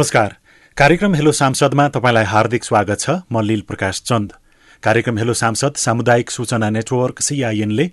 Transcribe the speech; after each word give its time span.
नमस्कार। 0.00 0.34
कार्यक्रम 0.76 1.14
हेलो 1.14 1.32
सांसदमा 1.32 1.86
तपाईँलाई 1.94 2.24
हार्दिक 2.24 2.64
स्वागत 2.64 3.00
छ। 3.00 3.10
म 3.28 3.40
लील 3.44 3.60
प्रकाश 3.68 4.00
चन्द। 4.08 4.32
कार्यक्रम 4.82 5.18
हेलो 5.18 5.32
सांसद 5.36 5.76
सामुदायिक 5.76 6.30
सूचना 6.30 6.70
नेटवर्क 6.70 7.20
सिआइएनले 7.20 7.86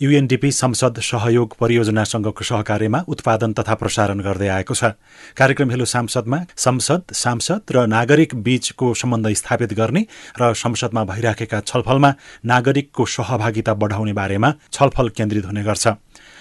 युएनडिपी 0.00 0.50
संसद 0.52 1.00
सहयोग 1.00 1.56
परियोजनासँगको 1.56 2.44
सहकार्यमा 2.44 3.00
उत्पादन 3.08 3.52
तथा 3.56 3.74
प्रसारण 3.74 4.20
गर्दै 4.20 4.48
आएको 4.52 4.74
छ। 4.76 4.92
कार्यक्रम 5.32 5.70
हेलो 5.70 5.84
सांसदमा 5.88 6.38
संसद 6.60 7.02
सांसद 7.16 7.72
र 7.72 7.86
नागरिक 7.88 8.34
बीचको 8.36 8.92
सम्बन्ध 8.92 9.32
स्थापित 9.32 9.72
गर्ने 9.72 10.04
र 10.36 10.52
संसदमा 10.52 11.04
भइराखेका 11.08 11.60
छलफलमा 11.62 12.10
नागरिकको 12.44 13.04
सहभागिता 13.16 13.74
बढाउने 13.74 14.12
बारेमा 14.12 14.52
छलफल 14.72 15.08
केन्द्रित 15.16 15.44
हुने 15.46 15.64
गर्छ। 15.64 15.86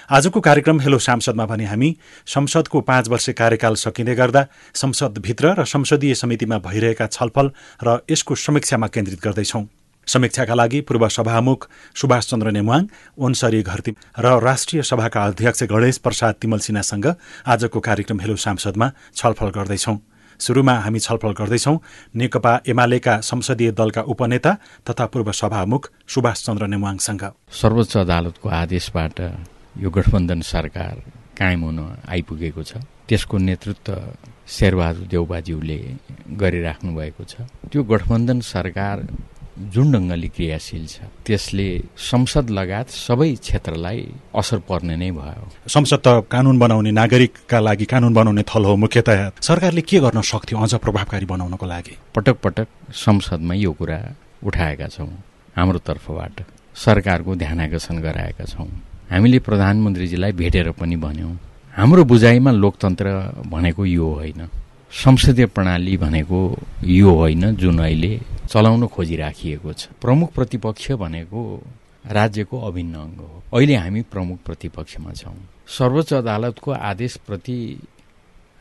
आजको 0.09 0.39
कार्यक्रम 0.39 0.79
हेलो 0.79 0.97
सांसदमा 0.99 1.45
भने 1.45 1.65
हामी 1.65 1.95
संसदको 2.27 2.81
पाँच 2.81 3.07
वर्ष 3.09 3.29
कार्यकाल 3.31 3.75
सकिँदै 3.75 4.15
गर्दा 4.15 4.45
संसदभित्र 4.75 5.53
र 5.57 5.65
संसदीय 5.65 6.13
समितिमा 6.13 6.57
भइरहेका 6.61 7.07
छलफल 7.07 7.49
र 7.81 7.97
यसको 8.09 8.35
समीक्षामा 8.37 8.87
केन्द्रित 8.87 9.19
गर्दैछौँ। 9.23 9.65
समीक्षाका 10.07 10.53
लागि 10.53 10.81
पूर्व 10.85 11.07
सभामुख 11.09 11.67
सुभाष 11.95 12.29
चन्द्र 12.29 12.51
नेमुवाङ 12.53 12.85
ओन्सरी 13.17 13.61
घरती 13.63 13.91
र 14.21 14.37
राष्ट्रिय 14.45 14.83
सभाका 14.83 15.25
अध्यक्ष 15.25 15.63
गणेश 15.73 15.97
प्रसाद 15.97 16.35
तिमल 16.41 16.59
सिन्हासँग 16.61 17.07
आजको 17.47 17.79
कार्यक्रम 17.81 18.19
हेलो 18.21 18.35
सांसदमा 18.37 18.91
छलफल 19.15 19.49
गर्दैछौँ। 19.57 19.97
सुरुमा 20.40 20.73
हामी 20.85 20.99
छलफल 20.99 21.34
गर्दैछौँ 21.34 21.77
नेकपा 22.13 22.53
एमालेका 22.67 23.19
संसदीय 23.25 23.71
दलका 23.73 24.01
उपनेता 24.05 24.53
तथा 24.85 25.05
पूर्व 25.09 25.31
सभामुख 25.34 25.90
सुभाष 26.13 26.45
चन्द्र 26.45 26.67
नेमुवाङसँग 26.67 27.25
सर्वोच्च 27.62 27.97
अदालतको 27.97 28.49
आदेशबाट 28.53 29.19
यो 29.76 29.90
गठबन्धन 29.90 30.41
सरकार 30.41 30.95
कायम 31.37 31.62
हुन 31.63 31.79
आइपुगेको 32.07 32.63
छ। 32.63 32.79
त्यसको 33.07 33.37
नेतृत्व 33.37 33.93
शेरबहादुर 34.48 35.05
देउबाज्यूले 35.12 35.79
गरिराख्नु 36.41 36.91
भएको 36.95 37.23
छ। 37.23 37.34
त्यो 37.71 37.84
गठबन्धन 37.84 38.40
सरकार 38.40 38.98
जुन 39.55 39.91
ढङ्गले 39.91 40.27
क्रियाशील 40.35 40.85
छ 40.87 40.98
त्यसले 41.27 41.68
संसद 41.96 42.49
लगायत 42.55 42.90
सबै 42.91 43.29
क्षेत्रलाई 43.35 43.99
असर 44.35 44.59
पर्ने 44.68 44.96
नै 44.96 45.12
भयो। 45.12 45.43
संसद 45.68 45.99
त 45.99 46.07
कानून 46.31 46.59
बनाउने 46.59 46.91
नागरिकका 46.91 47.59
लागि 47.59 47.85
कानून 47.91 48.13
बनाउने 48.13 48.43
थल 48.48 48.63
हो 48.65 48.76
मुख्यतया। 48.76 49.43
सरकारले 49.43 49.81
के 49.84 49.99
गर्न 49.99 50.21
सक्थ्यो 50.23 50.59
अझ 50.59 50.73
प्रभावकारी 50.76 51.26
बनाउनको 51.26 51.65
लागि? 51.68 51.96
पटक 52.15 52.35
पटक 52.43 52.68
संसदमा 52.96 53.53
यो 53.59 53.71
कुरा 53.76 53.99
उठाएका 54.43 54.87
छौँ। 54.87 55.12
हाम्रो 55.55 55.79
तर्फबाट 55.87 56.35
सरकारको 56.76 57.35
ध्यान 57.35 57.59
आकर्षण 57.59 57.96
गराएका 58.03 58.46
छौँ। 58.46 58.68
हामीले 59.11 59.39
प्रधानमन्त्रीजीलाई 59.39 60.31
भेटेर 60.31 60.71
पनि 60.79 60.95
भन्यौँ 60.95 61.34
हाम्रो 61.73 62.03
बुझाइमा 62.03 62.51
लोकतन्त्र 62.51 63.07
भनेको 63.45 63.85
यो 63.85 64.07
होइन। 64.13 64.41
संसदीय 64.91 65.45
प्रणाली 65.45 65.95
भनेको 65.97 66.39
यो 66.84 67.09
होइन 67.12 67.56
जुन 67.56 67.79
अहिले 67.79 68.12
चलाउन 68.50 68.88
खोजिराखिएको 68.88 69.73
छ। 69.73 69.81
प्रमुख 70.01 70.34
प्रतिपक्ष 70.34 70.91
भनेको 71.03 71.41
राज्यको 72.09 72.56
अभिन्न 72.59 72.95
अङ्ग 72.95 73.19
हो। 73.19 73.44
अहिले 73.53 73.75
हामी 73.75 74.01
प्रमुख 74.13 74.38
प्रतिपक्षमा 74.45 75.12
छौँ। 75.12 75.38
सर्वोच्च 75.67 76.13
अदालतको 76.13 76.72
आदेशप्रति 76.72 77.57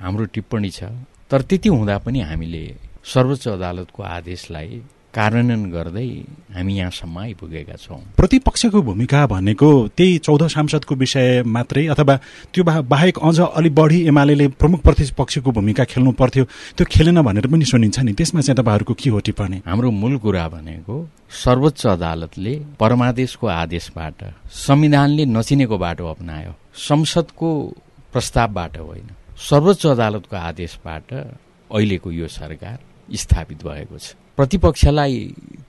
हाम्रो 0.01 0.25
टिप्पणी 0.35 0.71
छ। 0.71 0.85
तर 1.31 1.43
त्यति 1.43 1.69
हुँदा 1.69 1.99
पनि 1.99 2.21
हामीले 2.21 2.65
सर्वोच्च 3.05 3.49
अदालतको 3.49 4.03
आदेशलाई 4.03 4.83
कार्यान्वयन 5.15 5.63
गर्दै 5.71 6.09
हामी 6.55 6.73
यहाँसम्म 6.79 7.19
आइपुगेका 7.19 7.77
छौँ। 7.77 8.01
प्रतिपक्षको 8.17 8.83
भूमिका 8.83 9.21
भनेको 9.27 9.69
त्यही 9.97 10.19
चौध 10.19 10.43
सांसदको 10.55 10.95
विषय 10.95 11.43
मात्रै 11.47 11.87
अथवा 11.95 12.15
त्यो 12.53 12.63
बाहेक 12.65 13.19
अझ 13.19 13.39
अलिक 13.41 13.75
बढी 13.75 13.99
एमाले 14.11 14.49
प्रमुख 14.61 14.81
प्रतिपक्षको 14.83 15.51
भूमिका 15.51 15.85
खेल्नु 15.85 16.13
पर्थ्यो 16.13 16.45
त्यो 16.77 16.87
खेलेन 16.91 17.23
भनेर 17.23 17.47
पनि 17.47 17.65
सुनिन्छ 17.65 17.99
नि। 18.01 18.13
त्यसमा 18.13 18.41
चाहिँ 18.41 18.59
तपाईँहरूको 18.59 18.95
के 18.95 19.11
हो 19.11 19.19
टिप्पणी? 19.21 19.63
हाम्रो 19.67 19.91
मूल 19.91 20.17
कुरा 20.19 20.49
भनेको 20.49 20.95
सर्वोच्च 21.45 21.87
अदालतले 21.87 22.55
परमादेशको 22.81 23.47
आदेशबाट 23.47 24.19
संविधानले 24.67 25.25
नचिनेको 25.27 25.77
बाटो 25.79 26.05
अप्नायो। 26.07 26.53
संसदको 26.89 27.49
प्रस्तावबाट 28.13 28.77
होइन। 28.79 29.09
सर्वोच्च 29.51 29.87
अदालतको 29.87 30.37
आदेशबाट 30.37 31.09
अहिलेको 31.71 32.11
यो 32.11 32.27
सरकार 32.31 32.79
स्थापित 33.15 33.65
भएको 33.65 33.99
छ। 33.99 34.15
प्रतिपक्षलाई 34.37 35.15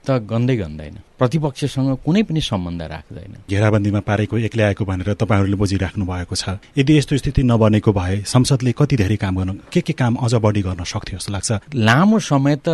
त 0.05 0.09
गन्दै 0.25 0.55
गन्दैन। 0.57 0.95
प्रतिपक्षसँग 1.19 1.89
कुनै 2.05 2.21
पनि 2.27 2.41
सम्बन्ध 2.41 2.81
राख्दैन। 2.81 3.33
घेराबन्दीमा 3.49 4.01
पारेको 4.09 4.37
एक्लै 4.37 4.63
आएको 4.73 4.83
भनेर 4.85 5.13
तपाईँहरूले 5.21 5.57
बुझिराख्नु 5.57 6.05
भएको 6.05 6.35
छ। 6.35 6.57
यदि 6.77 6.91
यस्तो 6.97 7.17
स्थिति 7.17 7.41
नबनेको 7.43 7.91
भए 7.93 8.15
संसदले 8.25 8.71
कति 8.73 8.95
धेरै 8.97 9.17
काम 9.21 9.35
गर्नु 9.37 9.53
के 9.71 9.81
के 9.81 9.93
काम 9.93 10.13
अझ 10.17 10.33
बढी 10.41 10.61
गर्न 10.65 10.83
सक्थ्यो 10.83 11.17
जस्तो 11.17 11.31
लाग्छ? 11.33 11.51
लामो 11.75 12.17
समय 12.19 12.55
त 12.65 12.67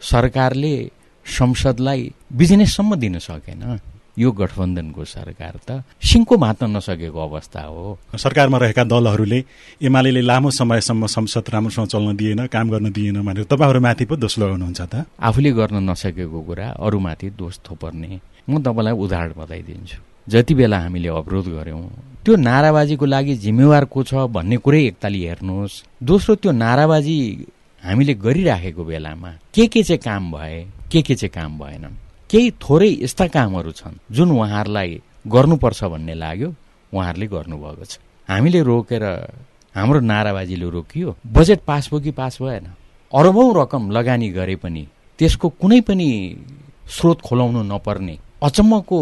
सरकारले 0.00 0.74
संसदलाई 1.26 2.00
बिजनेससम्म 2.32 2.94
दिन 2.96 3.18
सकेन। 3.18 3.62
यो 4.18 4.30
गठबन्धनको 4.30 5.04
सरकार 5.04 5.54
त 5.64 5.82
सिङ्को 6.04 6.36
भाँच्न 6.36 6.76
नसकेको 6.76 7.18
अवस्था 7.18 7.62
हो। 7.62 7.98
सरकारमा 8.12 8.58
रहेका 8.58 8.84
दलहरूले 8.84 9.44
एमाले 9.80 10.20
लामो 10.20 10.50
समयसम्म 10.52 11.06
संसद 11.06 11.44
राम्रोसँग 11.48 11.86
चल्न 11.88 12.16
दिएन 12.16 12.46
काम 12.52 12.70
गर्न 12.70 12.92
दिएन 12.92 13.22
भनेर 13.24 13.44
तपाईँहरूमाथि 13.48 14.04
पो 14.04 14.16
दोष 14.16 14.38
लगाउनुहुन्छ 14.38 14.80
त। 14.82 14.94
आफूले 15.16 15.50
गर्न 15.52 15.76
नसकेको 15.90 16.40
कुरा 16.42 16.66
अरूमाथि 16.76 17.30
दोष 17.40 17.58
थोपर्ने। 17.64 18.20
म 18.48 18.60
तपाईँलाई 18.60 18.94
उदाहरण 18.94 19.32
बताइदिन्छु। 19.38 19.98
जति 20.28 20.54
बेला 20.54 20.78
हामीले 20.78 21.08
अवरोध 21.08 21.46
गऱ्यौँ 21.56 21.88
त्यो 22.24 22.36
नाराबाजीको 22.36 23.06
लागि 23.06 23.34
जिम्मेवार 23.34 23.84
को 23.90 24.02
छ 24.02 24.14
भन्ने 24.28 24.56
कुरै 24.62 24.82
एकतालि 24.86 25.20
हेर्नुहोस्। 25.26 25.82
दोस्रो 26.02 26.34
त्यो 26.36 26.52
नाराबाजी 26.52 27.16
हामीले 27.82 28.14
गरिराखेको 28.14 28.82
बेलामा 28.84 29.30
के 29.54 29.66
के 29.66 29.82
चाहिँ 29.82 29.98
काम 29.98 30.30
भए 30.32 30.64
के 30.92 31.02
के 31.02 31.14
चाहिँ 31.14 31.32
काम 31.34 31.58
भएन 31.58 31.84
केही 32.32 32.50
थोरै 32.64 32.90
यस्ता 33.04 33.26
कामहरू 33.28 33.70
छन् 33.76 34.00
जुन 34.08 34.30
उहाँहरूलाई 34.32 34.90
गर्नुपर्छ 35.28 35.80
भन्ने 35.84 36.14
लाग्यो 36.16 36.48
उहाँहरूले 36.92 37.26
गर्नुभएको 37.28 37.84
छ। 37.84 38.00
हामीले 38.28 38.60
रोकेर 38.64 39.04
हाम्रो 39.74 40.00
नाराबाजीले 40.00 40.68
रोकियो। 40.76 41.16
बजेट 41.28 41.60
पास 41.68 41.92
भयो 41.92 42.00
कि 42.00 42.10
पास 42.10 42.40
भएन? 42.40 42.66
अरबौँ 43.12 43.48
रकम 43.60 43.90
लगानी 43.92 44.28
गरे 44.32 44.56
पनि 44.56 44.82
त्यसको 45.18 45.48
कुनै 45.60 45.80
पनि 45.84 46.08
स्रोत 46.88 47.20
खोलाउनु 47.20 47.62
नपर्ने 47.68 48.16
अचम्मको 48.42 48.98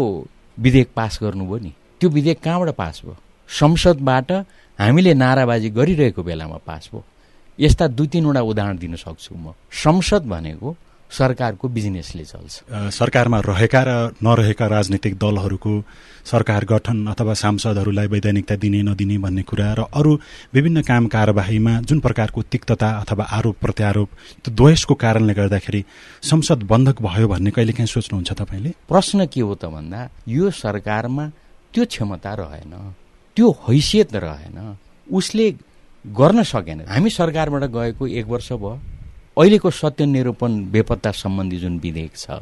विधेयक 0.57 0.89
पास 0.95 1.19
गर्नुभयो 1.23 1.57
नि। 1.63 1.71
त्यो 1.99 2.09
विधेयक 2.09 2.39
कहाँबाट 2.43 2.69
पास 2.75 3.01
भयो? 3.05 3.15
संसदबाट 3.49 4.31
हामीले 4.79 5.13
नाराबाजी 5.13 5.69
गरिरहेको 5.69 6.21
बेलामा 6.23 6.57
पास 6.67 6.89
भयो। 6.91 7.03
यस्ता 7.59 7.87
दुई 7.87 8.07
तिनवटा 8.07 8.41
उदाहरण 8.41 8.77
दिन 8.77 8.95
सक्छु 8.95 9.35
म। 9.35 9.55
संसद 9.71 10.23
भनेको 10.27 10.75
सरकारको 11.11 11.67
बिजनेसले 11.67 12.23
चल्छ। 12.23 12.53
सरकारमा 12.95 13.39
रहेका 13.43 13.81
र 13.83 13.91
नरहेका 14.23 14.65
राजनीतिक 14.67 15.13
दलहरूको 15.19 15.73
सरकार 16.23 16.65
गठन 16.65 16.97
अथवा 17.11 17.33
सांसदहरूलाई 17.33 18.07
वैधानिकता 18.07 18.55
दिने 18.55 18.81
नदिने 18.87 19.17
भन्ने 19.17 19.43
कुरा 19.43 19.73
र 19.73 19.81
अरू 19.91 20.11
विभिन्न 20.53 20.81
काम 20.81 21.07
कारवाहीमा 21.11 21.73
जुन 21.83 21.99
प्रकारको 21.99 22.41
तिक्तता 22.47 22.89
अथवा 23.01 23.23
आरोप 23.27 23.55
प्रत्यारोप 23.59 24.09
त्यो 24.43 24.55
द्वेषको 24.55 24.93
कारणले 24.95 25.33
गर्दाखेरि 25.33 25.83
संसद 26.23 26.63
बन्धक 26.71 27.01
भयो 27.01 27.27
भन्ने 27.27 27.51
कहिले 27.51 27.73
काहीँ 27.73 27.91
सोच्नुहुन्छ 27.91 28.31
तपाईँले? 28.31 28.71
प्रश्न 28.87 29.25
के 29.27 29.41
हो 29.41 29.55
त 29.55 29.65
भन्दा 29.67 29.99
यो 30.27 30.49
सरकारमा 30.49 31.25
त्यो 31.73 31.83
क्षमता 31.85 32.31
रहेन 32.39 32.73
त्यो 33.37 33.47
हैसियत 33.67 34.15
रहेन 34.15 34.57
उसले 35.09 35.45
गर्न 36.05 36.43
सकेन। 36.43 36.79
हामी 36.87 37.09
सरकारबाट 37.09 37.63
गएको 37.75 38.07
एक 38.07 38.25
वर्ष 38.27 38.51
भयो। 38.53 38.79
अहिलेको 39.37 39.69
सत्य 39.71 40.05
निरूपण 40.05 40.51
बेपत्ता 40.71 41.11
सम्बन्धी 41.11 41.57
जुन 41.57 41.77
विधेयक 41.79 42.15
छ 42.15 42.39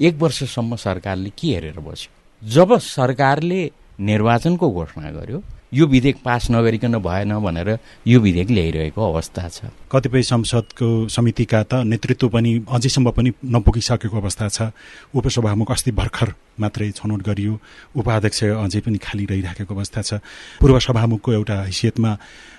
एक 0.00 0.14
वर्षसम्म 0.14 0.76
सरकारले 0.76 1.30
के 1.30 1.48
हेरेर 1.48 1.78
बस्यो? 1.80 2.10
जब 2.48 2.78
सरकारले 2.78 3.70
निर्वाचनको 4.00 4.70
घोषणा 4.70 5.10
गर्यो 5.10 5.42
यो 5.72 5.86
विधेयक 5.86 6.16
पास 6.24 6.50
नगरिकन 6.50 6.98
भएन 6.98 7.32
भनेर 7.40 7.78
यो 8.06 8.20
विधेयक 8.20 8.50
ल्याइरहेको 8.50 9.00
अवस्था 9.02 9.48
छ। 9.48 9.72
कतिपय 9.92 10.22
संसदको 10.22 11.08
समितिका 11.08 11.62
त 11.62 11.74
नेतृत्व 11.88 12.28
पनि 12.28 12.52
अझैसम्म 12.68 13.10
पनि 13.10 13.32
नपुगिसकेको 13.40 14.16
अवस्था 14.16 14.48
छ। 14.48 14.70
उपसभामुख 15.16 15.70
अस्ति 15.70 15.90
भर्खर 15.92 16.34
मात्रै 16.60 16.90
छनौट 16.92 17.22
गरियो। 17.22 17.58
उपाध्यक्ष 17.96 18.42
अझै 18.44 18.80
पनि 18.80 18.98
खाली 18.98 19.24
रहिराखेको 19.24 19.74
अवस्था 19.74 20.00
छ। 20.02 20.12
पूर्व 20.60 20.78
सभामुखको 20.78 21.32
एउटा 21.32 21.56
हैसियतमा 21.64 22.12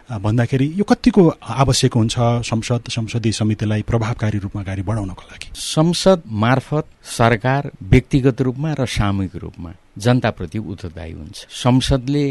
भन्दाखेरि 0.04 0.68
यो 0.76 0.84
कतिको 0.84 1.24
आवश्यक 1.40 1.94
हुन्छ 1.94 2.16
संसद 2.44 2.90
संसदीय 2.90 3.32
समितिलाई 3.32 3.82
प्रभावकारी 3.88 4.38
रूपमा 4.40 4.62
अगाडि 4.62 4.82
बढाउनको 4.82 5.24
लागि? 5.32 5.48
संसद 5.54 6.24
मार्फत 6.28 6.86
सरकार 7.08 7.72
व्यक्तिगत 7.82 8.42
रूपमा 8.42 8.74
र 8.74 8.86
सामूहिक 8.90 9.36
रूपमा 9.36 9.72
जनताप्रति 9.98 10.60
उत्तरदायी 10.60 11.14
हुन्छ। 11.14 11.38
संसदले 11.64 12.26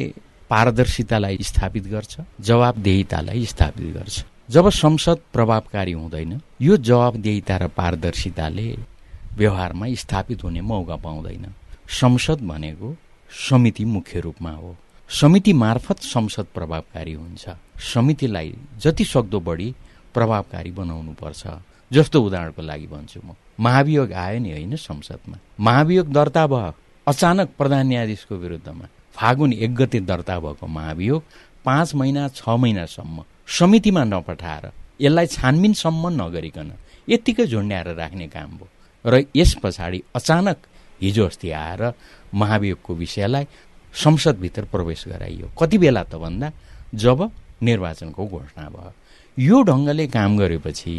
पारदर्शितालाई 0.52 1.38
स्थापित 1.40 1.84
गर्छ 1.86 2.20
जवाबदेहितालाई 2.40 3.46
स्थापित 3.46 3.94
गर्छ। 3.96 4.24
जब 4.50 4.68
संसद 4.68 5.18
प्रभावकारी 5.32 5.92
हुँदैन 5.92 6.40
यो 6.62 6.76
जवाबदेहिता 6.76 7.56
र 7.56 7.68
पारदर्शिताले 7.68 8.68
व्यवहारमा 9.36 9.86
स्थापित 9.94 10.44
हुने 10.44 10.60
मौका 10.60 10.96
पाउँदैन। 10.96 11.46
संसद 11.88 12.38
भनेको 12.44 12.96
समिति 13.48 13.84
मुख्य 13.84 14.20
रूपमा 14.20 14.50
हो। 14.50 14.76
समिति 15.08 15.52
मार्फत 15.52 15.98
संसद 16.04 16.46
प्रभावकारी 16.54 17.12
हुन्छ। 17.12 17.48
समितिलाई 17.94 18.54
जति 18.78 19.04
सक्दो 19.04 19.40
बढी 19.40 19.74
प्रभावकारी 20.14 20.70
बनाउनुपर्छ 20.70 21.42
जस्तो 21.92 22.22
उदाहरणको 22.22 22.62
लागि 22.62 22.86
भन्छु 22.86 23.20
म। 23.24 23.34
महाभियोग 23.60 24.12
आयो 24.12 24.38
नि 24.40 24.50
होइन 24.50 24.76
संसदमा। 24.76 25.38
महाभियोग 25.60 26.12
दर्ता 26.12 26.46
भयो। 26.46 26.74
अचानक 27.06 27.48
प्रधान 27.58 27.86
न्यायाधीशको 27.86 28.36
विरुद्धमा। 28.36 28.86
फागुन 29.14 29.52
एक 29.52 29.74
गते 29.74 30.00
दर्ता 30.00 30.38
भएको 30.40 30.66
महाभियोग 30.66 31.22
पाँच 31.64 31.94
महिना 31.94 32.28
छ 32.28 32.48
महिनासम्म 32.48 33.24
समितिमा 33.58 34.04
नपठाएर 34.04 34.70
यसलाई 35.00 35.26
छानबिनसम्म 35.26 36.08
नगरिकन 36.20 36.72
यत्तिकै 37.08 37.46
झुन्ड्याएर 37.46 37.88
राख्ने 37.94 38.26
काम 38.28 38.50
भयो 38.58 38.68
र 39.04 39.22
यस 39.36 39.54
पछाडि 39.62 40.02
अचानक 40.14 40.58
हिजो 41.00 41.24
अस्ति 41.26 41.50
आएर 41.50 41.82
महाभियोगको 42.34 42.94
विषयलाई 42.94 43.46
संसदभित्र 43.94 44.64
प्रवेश 44.72 45.04
गराइयो। 45.08 45.50
कति 45.60 45.78
बेला 45.78 46.02
त 46.04 46.14
भन्दा 46.22 46.52
जब 46.94 47.30
निर्वाचनको 47.62 48.26
घोषणा 48.26 48.68
भयो। 48.68 48.92
यो 49.36 49.62
ढङ्गले 49.62 50.06
काम 50.06 50.38
गरेपछि 50.38 50.94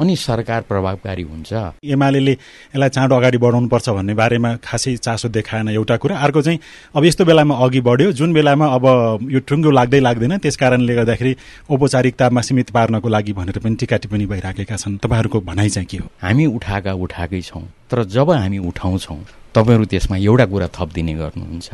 अनि 0.00 0.16
सरकार 0.16 0.60
प्रभावकारी 0.68 1.22
हुन्छ। 1.22 1.52
एमाले 1.84 2.20
यसलाई 2.20 2.88
चाँडो 2.88 3.14
अगाडि 3.16 3.38
बढाउनुपर्छ 3.38 3.88
भन्ने 3.88 4.14
बारेमा 4.14 4.50
खासै 4.64 4.96
चासो 4.96 5.28
देखाएन 5.28 5.68
एउटा 5.68 5.96
कुरा। 5.96 6.16
अर्को 6.16 6.42
चाहिँ 6.42 6.58
अब 6.96 7.04
यस्तो 7.04 7.24
बेलामा 7.24 7.54
अघि 7.56 7.80
बढ्यो। 7.80 8.12
जुन 8.12 8.32
बेलामा 8.32 8.66
अब 8.76 8.84
यो 9.30 9.40
ठुङ्गो 9.48 9.70
लाग्दै 9.70 10.00
लाग्दैन 10.00 10.36
त्यस 10.38 10.56
कारणले 10.56 10.94
गर्दाखेरि 10.94 11.32
औपचारिकतामा 11.70 12.40
सीमित 12.40 12.70
पार्नको 12.70 13.08
लागि 13.08 13.32
भनेर 13.32 13.58
पनि 13.58 13.74
टिका 13.80 13.96
टिप्पणी 13.96 14.26
भइराखेका 14.26 14.76
छन्। 14.76 14.96
तपाईँहरूको 15.00 15.40
भनाइ 15.40 15.68
चाहिँ 15.68 15.86
के 15.86 15.96
हो? 15.96 16.06
हामी 16.22 16.46
उठाएका 16.46 16.92
उठाएकै 16.92 17.40
छौँ 17.42 17.64
तर 17.90 18.04
जब 18.04 18.30
हामी 18.30 18.58
उठाउँछौँ 18.58 19.20
तपाईँहरू 19.54 19.84
त्यसमा 19.86 20.16
एउटा 20.16 20.46
कुरा 20.46 20.68
थपिदिने 20.76 21.14
गर्नुहुन्छ। 21.14 21.70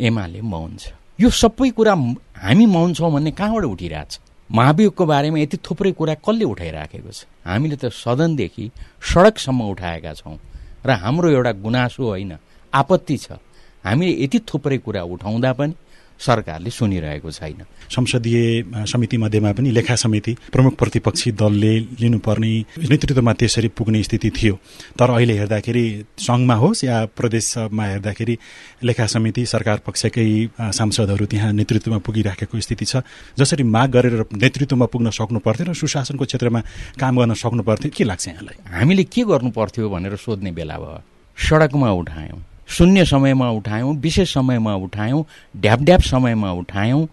एमाले 0.00 0.40
मौन 0.40 0.70
छ। 0.78 0.96
यो 1.20 1.28
सबै 1.30 1.70
कुरा 1.76 1.94
हामी 2.40 2.66
मौन 2.66 2.94
छौँ 2.94 3.12
भन्ने 3.12 3.30
कहाँबाट 3.30 3.64
उठिरहेछ? 3.64 4.12
महाभियोगको 4.52 5.06
बारेमा 5.06 5.38
यति 5.38 5.56
थुप्रै 5.56 5.92
कुरा 5.92 6.14
कसले 6.26 6.44
उठाइराखेको 6.44 7.10
छ? 7.10 7.24
हामीले 7.46 7.76
त 7.76 7.86
सदनदेखि 7.94 8.64
सडकसम्म 9.02 9.60
उठाएका 9.70 10.12
छौँ 10.14 10.38
र 10.86 10.90
हाम्रो 10.90 11.30
एउटा 11.30 11.52
गुनासो 11.62 12.02
होइन 12.02 12.32
आपत्ति 12.74 13.16
छ। 13.16 13.38
हामीले 13.84 14.12
यति 14.24 14.38
थुप्रै 14.50 14.78
कुरा 14.78 15.02
उठाउँदा 15.02 15.52
पनि 15.52 15.74
सरकारले 16.20 16.70
सुनिरहेको 16.70 17.30
छैन। 17.30 17.64
संसदीय 17.90 18.86
समिति 18.86 19.16
मध्येमा 19.16 19.52
पनि 19.52 19.70
लेखा 19.70 19.94
समिति 19.96 20.36
प्रमुख 20.52 20.74
प्रतिपक्षी 20.76 21.32
दलले 21.32 21.72
लिनुपर्ने 22.00 22.52
नेतृत्वमा 22.90 23.32
त्यसरी 23.32 23.68
पुग्ने 23.72 24.02
स्थिति 24.02 24.30
थियो। 24.30 24.54
तर 24.98 25.10
अहिले 25.10 25.34
हेर्दाखेरि 25.38 25.84
सङ्घमा 26.20 26.54
होस् 26.54 26.84
या 26.84 27.04
प्रदेशमा 27.16 27.84
हेर्दाखेरि 27.84 28.38
लेखा 28.84 29.06
समिति 29.06 29.46
सरकार 29.46 29.80
पक्षकै 29.86 30.28
सांसदहरू 30.60 31.26
त्यहाँ 31.26 31.52
नेतृत्वमा 31.52 31.98
पुगिराखेको 31.98 32.60
स्थिति 32.60 32.84
छ। 32.84 33.02
जसरी 33.38 33.62
माग 33.64 33.90
गरेर 33.90 34.24
नेतृत्वमा 34.34 34.86
पुग्न 34.86 35.10
सक्नु 35.10 35.38
पर्थ्यो 35.40 35.70
र 35.70 35.74
सुशासनको 35.74 36.24
क्षेत्रमा 36.24 36.60
काम 37.00 37.18
गर्न 37.18 37.34
सक्नु 37.34 37.62
पर्थ्यो 37.62 37.90
के 37.96 38.04
लाग्छ 38.04 38.28
यहाँलाई? 38.28 38.56
हामीले 38.68 39.04
के 39.04 39.22
गर्नु 39.24 39.50
पर्थ्यो 39.50 39.88
भनेर 39.88 40.16
सोध्ने 40.16 40.50
बेला 40.52 40.76
भयो। 40.78 41.02
सडकमा 41.38 41.90
उठायौँ। 41.90 42.38
शून्य 42.70 43.04
समयमा 43.04 43.48
उठायौँ 43.50 43.94
विशेष 44.00 44.32
समयमा 44.34 44.74
उठायौँ 44.86 45.24
ढ्याप 45.56 45.80
ढ्याप 45.80 46.00
समयमा 46.02 46.50
उठायौँ। 46.52 47.06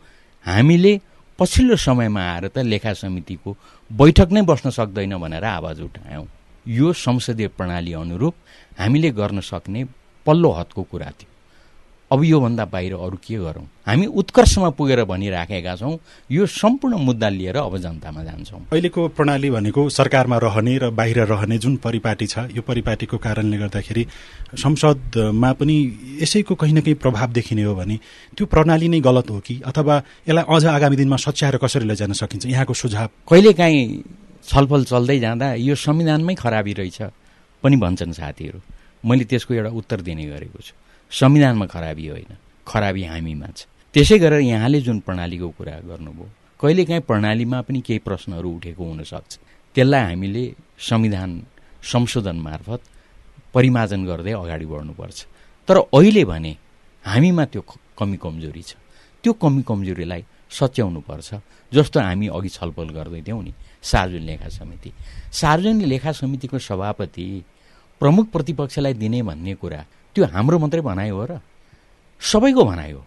हामीले 0.46 1.00
पछिल्लो 1.40 1.76
समयमा 1.76 2.22
आएर 2.34 2.48
त 2.48 2.58
लेखा 2.66 2.94
समितिको 2.94 3.56
बैठक 3.92 4.30
नै 4.32 4.42
बस्न 4.42 4.70
सक्दैन 4.70 5.18
भनेर 5.18 5.44
आवाज 5.44 5.82
उठायौँ। 5.82 6.26
यो 6.66 6.94
संसदीय 6.94 7.48
प्रणाली 7.58 7.94
अनुरूप 7.94 8.36
हामीले 8.80 9.10
गर्न 9.12 9.40
सक्ने 9.42 9.84
पल्लो 10.26 10.52
हदको 10.52 10.84
कुरा 10.84 11.10
थियो। 11.18 11.30
अब 12.12 12.24
योभन्दा 12.24 12.66
बाहिर 12.66 12.94
अरू 12.94 13.18
के 13.20 13.38
गरौँ? 13.38 13.64
हामी 13.88 14.06
उत्कर्षमा 14.16 14.70
पुगेर 14.80 15.04
भनिराखेका 15.04 15.76
छौँ 15.76 15.98
यो 16.32 16.46
सम्पूर्ण 16.48 16.98
मुद्दा 17.04 17.30
लिएर 17.30 17.58
अब 17.58 17.78
जनतामा 17.78 18.24
जान्छौँ। 18.24 18.60
अहिलेको 18.72 19.08
प्रणाली 19.12 19.50
भनेको 19.52 19.90
सरकारमा 19.90 20.38
रहने 20.40 20.78
र 20.78 20.90
बाहिर 20.96 21.20
रहने 21.28 21.58
जुन 21.58 21.76
परिपाटी 21.84 22.28
छ 22.28 22.48
यो 22.56 22.62
परिपाटीको 22.64 23.18
कारणले 23.18 23.58
गर्दाखेरि 23.58 24.06
संसदमा 24.56 25.52
पनि 25.60 25.76
यसैको 26.24 26.56
कहीँ 26.56 26.74
न 26.74 26.82
कहीँ 26.82 26.96
प्रभाव 26.96 27.32
देखिने 27.36 27.64
हो 27.64 27.76
भने 27.76 28.00
त्यो 28.38 28.46
प्रणाली 28.48 28.88
नै 28.88 29.00
गलत 29.04 29.30
हो 29.30 29.40
कि? 29.44 29.62
अथवा 29.68 29.96
यसलाई 30.28 30.44
अझ 30.48 30.66
आगामी 30.66 30.96
दिनमा 30.96 31.18
सच्याएर 31.20 31.58
कसरी 31.60 31.86
लैजान 31.92 32.14
सकिन्छ? 32.16 32.46
यहाँको 32.48 32.74
सुझाव? 32.74 33.10
कहिलेकाहीँ 33.28 33.84
छलफल 34.48 34.84
चल्दै 34.88 35.20
जाँदा 35.20 35.54
यो 35.60 35.76
संविधानमै 35.76 36.36
खराबी 36.40 36.74
रहेछ 36.74 37.02
पनि 37.64 37.76
भन्छन् 37.76 38.14
साथीहरू। 38.16 38.60
मैले 39.04 39.24
त्यसको 39.28 39.54
एउटा 39.54 39.70
उत्तर 39.76 40.02
दिने 40.08 40.26
गरेको 40.32 40.60
छु। 40.64 40.74
संविधानमा 41.12 41.66
खराबी 41.66 42.08
होइन। 42.08 42.32
खराबी 42.68 43.04
हामीमा 43.04 43.48
छ। 43.56 43.66
त्यसै 43.94 44.18
गरेर 44.20 44.42
यहाँले 44.42 44.80
जुन 44.82 45.00
प्रणालीको 45.00 45.50
कुरा 45.58 45.76
गर्नुभयो 45.90 46.28
कहिलेकाहीँ 46.60 47.02
प्रणालीमा 47.10 47.62
पनि 47.62 47.80
केही 47.82 48.00
प्रश्नहरू 48.00 48.50
उठेको 48.56 48.84
हुनसक्छ। 48.84 49.32
त्यसलाई 49.76 50.04
हामीले 50.04 50.44
संविधान 50.80 51.32
संशोधन 51.84 52.38
मार्फत 52.38 52.82
परिमार्जन 53.54 54.02
गर्दै 54.06 54.34
अगाडि 54.34 54.66
बढ्नुपर्छ। 54.66 55.18
तर 55.68 55.78
अहिले 55.94 56.24
भने 56.26 56.54
हामीमा 57.06 57.44
त्यो 57.46 57.62
कमी 57.98 58.18
कमजोरी 58.18 58.62
छ। 58.62 58.76
त्यो 59.24 59.34
कमी 59.34 59.62
कमजोरीलाई 59.64 60.24
सच्याउनुपर्छ 60.50 61.30
जस्तो 61.72 62.00
हामी 62.00 62.28
अघि 62.28 62.50
छलफल 62.50 62.90
गर्दै 62.98 63.22
थियौँ 63.22 63.44
नि 63.44 63.54
सार्वजनिक 63.82 64.28
लेखा 64.28 64.50
समिति। 64.50 64.90
सार्वजनिक 65.32 65.88
लेखा 65.88 66.12
समितिको 66.12 66.58
सभापति 66.60 67.26
प्रमुख 68.02 68.26
प्रतिपक्षलाई 68.32 68.94
दिने 68.94 69.22
भन्ने 69.24 69.54
कुरा 69.56 69.82
त्यो 70.18 70.26
हाम्रो 70.34 70.58
मात्रै 70.58 70.82
भनाइ 70.82 71.10
हो 71.14 71.26
र 71.30 71.38
सबैको 72.22 72.64
भनाइ 72.66 72.92
हो। 72.92 73.06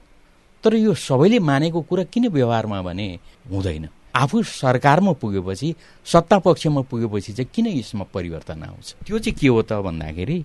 तर 0.64 0.74
यो 0.78 0.94
सबैले 0.94 1.38
मानेको 1.42 1.80
कुरा 1.82 2.04
किन 2.06 2.28
व्यवहारमा 2.30 2.82
भने 2.82 3.18
हुँदैन। 3.50 3.88
आफू 4.14 4.42
सरकारमा 4.42 5.12
पुगेपछि 5.18 5.74
सत्ता 6.06 6.38
पक्षमा 6.38 6.80
पुगेपछि 6.86 7.32
चाहिँ 7.32 7.50
किन 7.50 7.66
यसमा 7.66 8.04
परिवर्तन 8.14 8.62
आउँछ? 8.62 8.94
त्यो 9.06 9.18
चाहिँ 9.18 9.34
के 9.34 9.48
हो 9.48 9.62
त 9.62 9.82
भन्दाखेरि 9.82 10.38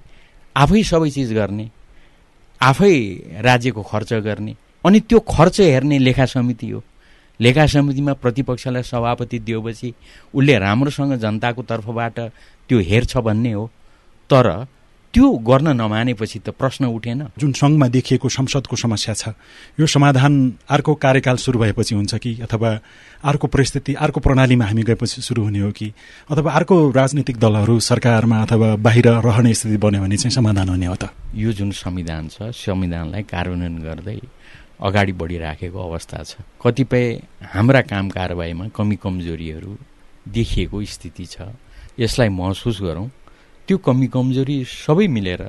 आफै 0.55 0.81
सबै 0.83 1.09
चिज 1.09 1.33
गर्ने 1.33 1.69
आफै 2.61 2.93
राज्यको 3.45 3.81
खर्च 3.83 4.13
गर्ने 4.25 4.55
अनि 4.85 4.99
त्यो 5.05 5.19
खर्च 5.19 5.61
हेर्ने 5.61 5.97
लेखा 5.99 6.25
समिति 6.25 6.69
हो। 6.69 6.81
लेखा 7.39 7.65
समितिमा 7.67 8.13
प्रतिपक्षलाई 8.17 8.83
सभापति 8.83 9.39
दिएपछि 9.39 9.93
उसले 10.33 10.57
राम्रोसँग 10.57 11.13
जनताको 11.21 11.61
तर्फबाट 11.61 12.19
त्यो 12.69 12.79
हेर्छ 12.79 13.17
भन्ने 13.17 13.51
हो। 13.53 13.69
तर 14.29 14.65
त्यो 15.15 15.27
गर्न 15.47 15.67
नमानेपछि 15.79 16.39
त 16.43 16.51
प्रश्न 16.59 16.85
उठेन। 16.91 17.31
जुन 17.39 17.51
सङ्घमा 17.55 17.87
देखिएको 17.87 18.27
संसदको 18.27 18.75
समस्या 18.75 19.13
छ 19.15 19.31
यो 19.79 19.87
समाधान 19.87 20.33
अर्को 20.67 20.93
कार्यकाल 20.99 21.37
सुरु 21.39 21.59
भएपछि 21.59 21.95
हुन्छ 21.95 22.15
कि 22.19 22.31
अथवा 22.43 22.69
अर्को 23.23 23.47
परिस्थिति 23.47 23.93
अर्को 23.95 24.19
प्रणालीमा 24.19 24.65
हामी 24.65 24.83
गएपछि 24.83 25.21
सुरु 25.23 25.43
हुने 25.43 25.59
हो 25.59 25.71
कि 25.71 25.87
अथवा 26.29 26.51
अर्को 26.51 26.75
राजनीतिक 26.91 27.37
दलहरू 27.39 27.79
सरकारमा 27.79 28.41
अथवा 28.43 28.75
बाहिर 28.75 29.07
रहने 29.23 29.53
स्थिति 29.55 29.77
बन्यो 29.79 30.01
भने 30.03 30.17
चाहिँ 30.17 30.35
समाधान 30.35 30.69
हुने 30.69 30.85
हो 30.85 30.95
त। 30.99 31.09
यो 31.31 31.51
जुन 31.55 31.71
संविधान 31.71 32.27
छ 32.27 32.51
संविधानलाई 32.51 33.23
कार्यान्वयन 33.23 33.75
गर्दै 33.87 34.19
अगाडि 34.83 35.13
बढिराखेको 35.15 35.79
अवस्था 35.79 36.23
छ। 36.23 36.43
कतिपय 36.59 37.05
हाम्रा 37.55 37.81
काम 37.87 38.09
कारवाहीमा 38.11 38.67
कमी 38.75 38.95
कमजोरीहरू 38.99 39.77
देखिएको 40.27 40.83
स्थिति 40.83 41.25
छ। 41.25 41.55
यसलाई 41.99 42.29
महसुस 42.35 42.81
गरौँ। 42.83 43.07
त्यो 43.67 43.77
कमी 43.81 44.07
कमजोरी 44.13 44.57
सबै 44.69 45.05
मिलेर 45.09 45.41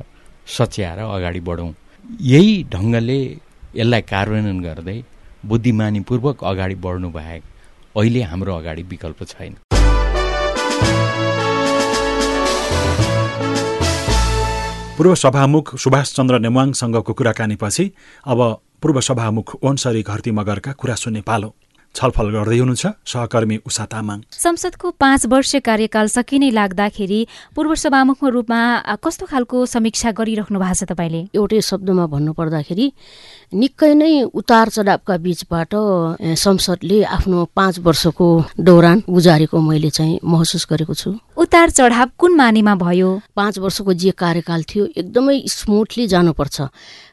सच्याएर 0.48 0.98
अगाडि 0.98 1.40
बढौँ। 1.48 1.72
यही 2.24 2.52
ढङ्गले 2.72 3.18
यसलाई 3.76 4.02
कार्यान्वयन 4.12 4.60
गर्दै 4.64 4.98
बुद्धिमानीपूर्वक 5.44 6.44
अगाडि 6.50 6.74
बढ्नु 6.84 7.08
बाहेक 7.12 7.42
अहिले 7.96 8.22
हाम्रो 8.30 8.52
अगाडि 8.56 8.82
विकल्प 8.92 9.20
छैन। 9.32 9.52
पूर्व 14.96 15.14
सभामुख 15.14 15.76
सुभाष 15.76 16.14
चन्द्र 16.16 16.38
नेवाङसँगको 16.40 17.12
कुराकानीपछि 17.12 17.84
अब 18.32 18.40
पूर्व 18.80 19.00
सभामुख 19.08 19.48
ओन्सरी 19.62 20.02
घरती 20.02 20.30
मगरका 20.40 20.72
कुरा 20.72 20.94
सुन्ने 20.94 21.20
पालो। 21.20 21.54
छलफल 21.96 22.28
गर्दै 22.30 22.58
हुनुहुन्छ 22.60 22.86
सहकर्मी 23.08 23.56
उषा 23.64 23.84
तामाङ। 23.88 24.18
संसदको 24.28 24.86
पाँच 25.00 25.26
वर्ष 25.32 25.52
कार्यकाल 25.64 26.06
सकिने 26.12 26.50
लाग्दाखेरि 26.52 27.20
पूर्व 27.56 27.74
सभामुखको 27.74 28.28
रूपमा 28.36 28.60
कस्तो 29.00 29.26
खालको 29.32 29.56
समीक्षा 29.64 30.10
गरिराख्नु 30.12 30.58
भएको 30.60 30.76
छ 30.76 30.84
तपाईँले? 30.92 31.20
एउटै 31.32 31.60
शब्दमा 31.64 32.04
भन्नुपर्दाखेरि 32.12 32.86
निकै 33.52 33.92
नै 33.94 34.12
उतार 34.34 34.68
चढावका 34.68 35.16
बीचबाट 35.22 35.72
संसदले 36.36 37.02
आफ्नो 37.06 37.44
पाँच 37.54 37.78
वर्षको 37.78 38.26
दौरान 38.58 39.02
गुजारेको 39.08 39.60
मैले 39.60 39.90
चाहिँ 39.90 40.18
महसुस 40.24 40.66
गरेको 40.70 40.94
छु। 40.94 41.14
उतार 41.38 41.70
चढाव 41.70 42.08
कुन 42.18 42.34
मानेमा 42.36 42.74
भयो? 42.74 43.10
पाँच 43.36 43.58
वर्षको 43.58 43.92
जे 43.94 44.10
कार्यकाल 44.18 44.62
थियो 44.66 44.84
एकदमै 44.96 45.38
स्मुथली 45.46 46.06
जानुपर्छ 46.08 46.56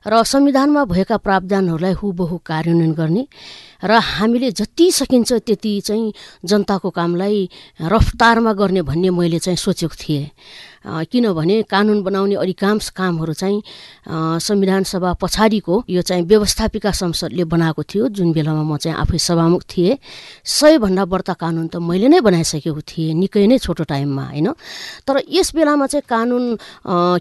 र 0.07 0.23
संविधानमा 0.23 0.83
भएका 0.85 1.17
प्रावधानहरूलाई 1.17 1.93
हुबहु 2.01 2.37
कार्यान्वयन 2.41 2.93
गर्ने 2.93 3.23
र 3.83 3.91
हामीले 3.93 4.51
जति 4.51 4.91
सकिन्छ 4.91 5.33
त्यति 5.45 5.79
चाहिँ 5.85 6.13
जनताको 6.45 6.89
कामलाई 6.89 7.49
रफ्तारमा 7.81 8.53
गर्ने 8.53 8.81
भन्ने 8.81 9.09
मैले 9.09 9.39
चाहिँ 9.39 9.57
सोचेको 9.57 9.95
थिएँ। 9.95 10.31
किनभने 10.85 11.61
कानुन 11.63 12.01
बनाउने 12.03 12.35
अधिकांश 12.35 12.89
कामहरू 12.91 13.33
चाहिँ 13.33 13.61
संविधान 14.39 14.83
सभा 14.83 15.13
पछाडिको 15.15 15.83
यो 15.89 16.01
चाहिँ 16.01 16.23
व्यवस्थापिका 16.23 16.91
संसदले 16.91 17.43
बनाएको 17.43 17.83
थियो। 17.83 18.07
जुन 18.09 18.31
बेलामा 18.33 18.63
म 18.63 18.77
चाहिँ 18.77 18.97
आफै 18.97 19.17
सभामुख 19.17 19.63
थिएँ। 19.63 19.97
सयभन्दा 20.43 21.05
बढ्ता 21.05 21.33
कानुन 21.33 21.67
त 21.67 21.79
मैले 21.79 22.07
नै 22.07 22.19
बनाइसकेको 22.19 22.81
थिएँ 22.83 23.13
निकै 23.15 23.47
नै 23.47 23.57
छोटो 23.63 23.83
टाइममा 23.83 24.23
होइन? 24.27 24.47
तर 25.07 25.23
यस 25.31 25.55
बेलामा 25.55 25.87
चाहिँ 25.87 26.03
कानुन 26.03 26.43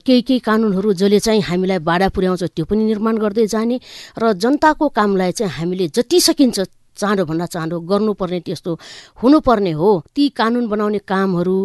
केही 0.03 0.23
केही 0.23 0.39
कानुनहरू 0.43 0.93
जसले 0.93 1.19
चाहिँ 1.23 1.43
हामीलाई 1.43 1.79
बाधा 1.79 2.09
पुर्याउँछ 2.11 2.43
त्यो 2.55 2.65
पनि 2.67 2.83
निर्माण 2.85 3.15
गर्दै 3.23 3.47
जाने 3.47 3.79
र 4.19 4.33
जनताको 4.35 4.89
कामलाई 4.91 5.33
चाहिँ 5.33 5.53
हामीले 5.53 5.89
जति 5.95 6.21
सकिन्छ 6.21 6.61
चाँडोभन्दा 6.97 7.47
चाँडो 7.47 7.81
गर्नुपर्ने 7.81 8.41
त्यस्तो 8.47 8.73
हुनुपर्ने 9.23 9.73
हो। 9.73 9.91
ती 10.15 10.29
कानुन 10.39 10.67
बनाउने 10.69 10.99
कामहरू 11.09 11.57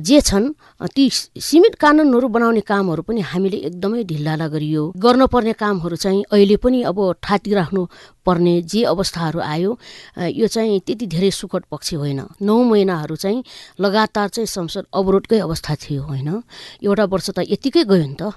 जे 0.00 0.20
छन् 0.20 0.52
ती 0.94 1.08
सीमित 1.10 1.74
कानुनहरू 1.80 2.28
बनाउने 2.28 2.60
कामहरू 2.60 3.02
पनि 3.02 3.20
हामीले 3.32 3.56
एकदमै 3.68 4.04
ढिल्लाला 4.04 4.46
गरियो। 4.48 4.82
गर्नुपर्ने 4.96 5.52
कामहरू 5.52 5.96
चाहिँ 5.96 6.22
अहिले 6.32 6.56
पनि 6.56 6.82
अब 6.84 6.98
राख्नु 7.24 7.82
पर्ने 8.26 8.54
जे 8.62 8.82
अवस्थाहरू 8.84 9.40
आयो 9.40 9.70
यो 10.36 10.46
चाहिँ 10.46 10.80
त्यति 10.86 11.06
धेरै 11.06 11.30
सुखद 11.30 11.62
पक्ष 11.70 11.94
होइन। 11.94 12.20
नौ 12.42 12.56
महिनाहरू 12.62 13.16
चाहिँ 13.16 13.44
लगातार 13.80 14.28
चाहिँ 14.28 14.46
संसद 14.46 14.84
अवरोधकै 14.92 15.38
अवस्था 15.38 15.74
थियो 15.74 16.02
होइन। 16.02 16.28
एउटा 16.84 17.04
वर्ष 17.04 17.30
त 17.30 17.38
यतिकै 17.48 17.84
गयो 17.84 18.06
नि 18.06 18.16
त। 18.20 18.32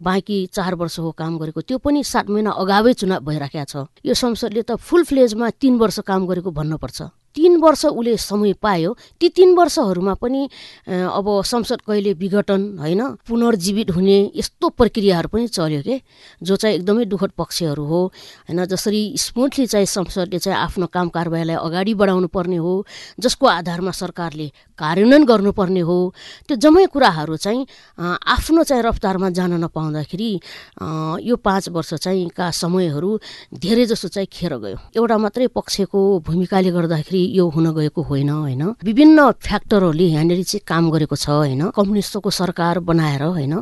बाँकी 0.00 0.46
चार 0.54 0.74
वर्षको 0.74 1.10
काम 1.10 1.38
गरेको 1.38 1.60
त्यो 1.60 1.78
पनि 1.78 2.04
सात 2.04 2.30
महिना 2.30 2.50
अगावै 2.54 2.92
चुनाव 2.94 3.20
भइराखेको 3.24 3.64
छ। 3.64 3.74
यो 4.06 4.14
संसदले 4.14 4.62
त 4.62 4.78
फुल 4.78 5.04
फ्लेजमा 5.04 5.50
तिन 5.58 5.74
वर्ष 5.78 5.98
काम 6.06 6.26
गरेको 6.26 6.50
भन्नुपर्छ। 6.50 7.02
तिन 7.38 7.56
वर्ष 7.62 7.84
उसले 7.86 8.16
समय 8.18 8.52
पायो। 8.58 8.96
ती 9.20 9.28
तिन 9.30 9.54
वर्षहरूमा 9.54 10.14
पनि 10.18 10.42
अब 10.90 11.26
संसद 11.46 11.80
कहिले 11.86 12.12
विघटन 12.18 12.62
होइन 12.78 13.02
पुनर्जीवित 13.22 13.90
हुने 13.94 14.18
यस्तो 14.36 14.68
प्रक्रियाहरू 14.74 15.28
पनि 15.30 15.46
चल्यो 15.48 15.82
के 15.82 16.00
जो 16.42 16.56
चाहिँ 16.56 16.74
एकदमै 16.76 17.04
दुःखद 17.04 17.30
पक्षहरू 17.38 17.84
हो 17.86 18.00
होइन 18.50 18.64
जसरी 18.66 19.02
स्मुथली 19.16 19.66
चाहिँ 19.66 19.86
संसदले 19.86 20.38
चाहिँ 20.38 20.58
आफ्नो 20.58 20.86
काम 20.90 21.08
कारबाहीलाई 21.14 21.56
अगाडि 21.56 21.94
बढाउनु 21.94 22.28
पर्ने 22.28 22.56
हो 22.56 22.74
जसको 23.20 23.46
आधारमा 23.46 23.90
सरकारले 23.94 24.50
कार्यान्वयन 24.78 25.24
गर्नुपर्ने 25.24 25.80
हो 25.80 25.98
त्यो 26.48 26.56
जम्मै 26.58 26.86
कुराहरू 26.90 27.36
चाहिँ 27.36 27.66
आफ्नो 28.02 28.62
चाहिँ 28.64 28.82
रफ्तारमा 28.82 29.30
जान 29.30 29.52
नपाउँदाखेरि 29.64 30.32
यो 31.22 31.36
पाँच 31.38 31.68
वर्ष 31.68 31.94
चाहिँ 31.94 32.28
का 32.34 32.50
समयहरू 32.50 33.10
धेरै 33.54 33.86
जसो 33.86 34.08
चाहिँ 34.08 34.28
खेर 34.32 34.56
गयो। 34.58 34.78
एउटा 34.96 35.18
मात्रै 35.18 35.46
पक्षको 35.54 36.00
भूमिकाले 36.26 36.70
गर्दाखेरि 36.70 37.22
यो 37.30 37.48
हुन 37.48 37.66
गएको 37.74 38.02
होइन 38.02 38.28
होइन। 38.30 38.62
विभिन्न 38.84 39.30
फ्याक्टरहरूले 39.38 40.04
यहाँनिर 40.04 40.42
चाहिँ 40.42 40.62
काम 40.66 40.90
गरेको 40.90 41.16
छ 41.16 41.28
होइन। 41.28 41.70
कम्युनिस्टको 41.70 42.30
सरकार 42.30 42.78
बनाएर 42.80 43.22
होइन 43.22 43.54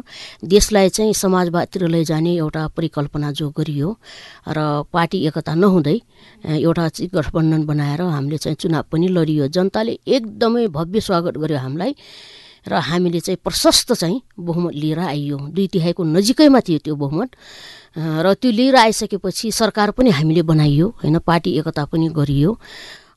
देशलाई 0.45 0.89
चाहिँ 0.89 1.13
समाजवादतिर 1.15 1.87
लैजाने 1.89 2.35
एउटा 2.37 2.67
परिकल्पना 2.77 3.31
जो 3.33 3.51
गरियो 3.51 3.97
र 4.49 4.59
पार्टी 4.93 5.19
एकता 5.27 5.55
नहुँदै 5.55 5.99
एउटा 6.61 6.89
चाहिँ 6.89 7.11
गठबन्धन 7.15 7.67
बनाएर 7.67 8.01
हामीले 8.03 8.39
चाहिँ 8.39 8.57
चुनाव 8.57 8.85
पनि 8.93 9.09
लडियो। 9.09 9.49
जनताले 9.49 9.99
एकदमै 10.07 10.67
भव्य 10.69 11.01
स्वागत 11.01 11.39
गर्यो 11.39 11.59
हामीलाई 11.59 11.95
र 12.67 12.75
हामीले 12.83 13.21
चाहिँ 13.21 13.39
प्रशस्त 13.39 13.93
चाहिँ 13.93 14.21
बहुमत 14.39 14.75
लिएर 14.75 14.99
आइयो। 14.99 15.39
दुई 15.55 15.67
तिहाईको 15.67 16.03
नजिकैमा 16.05 16.61
थियो 16.61 16.79
त्यो 16.85 16.95
बहुमत 16.95 17.31
र 17.97 18.35
त्यो 18.35 18.51
लिएर 18.51 18.77
आइसकेपछि 18.77 19.51
सरकार 19.53 19.91
पनि 19.95 20.11
हामीले 20.11 20.43
बनाइयो 20.43 20.89
होइन 21.03 21.19
पार्टी 21.23 21.51
एकता 21.59 21.85
पनि 21.87 22.09
गरियो। 22.11 22.59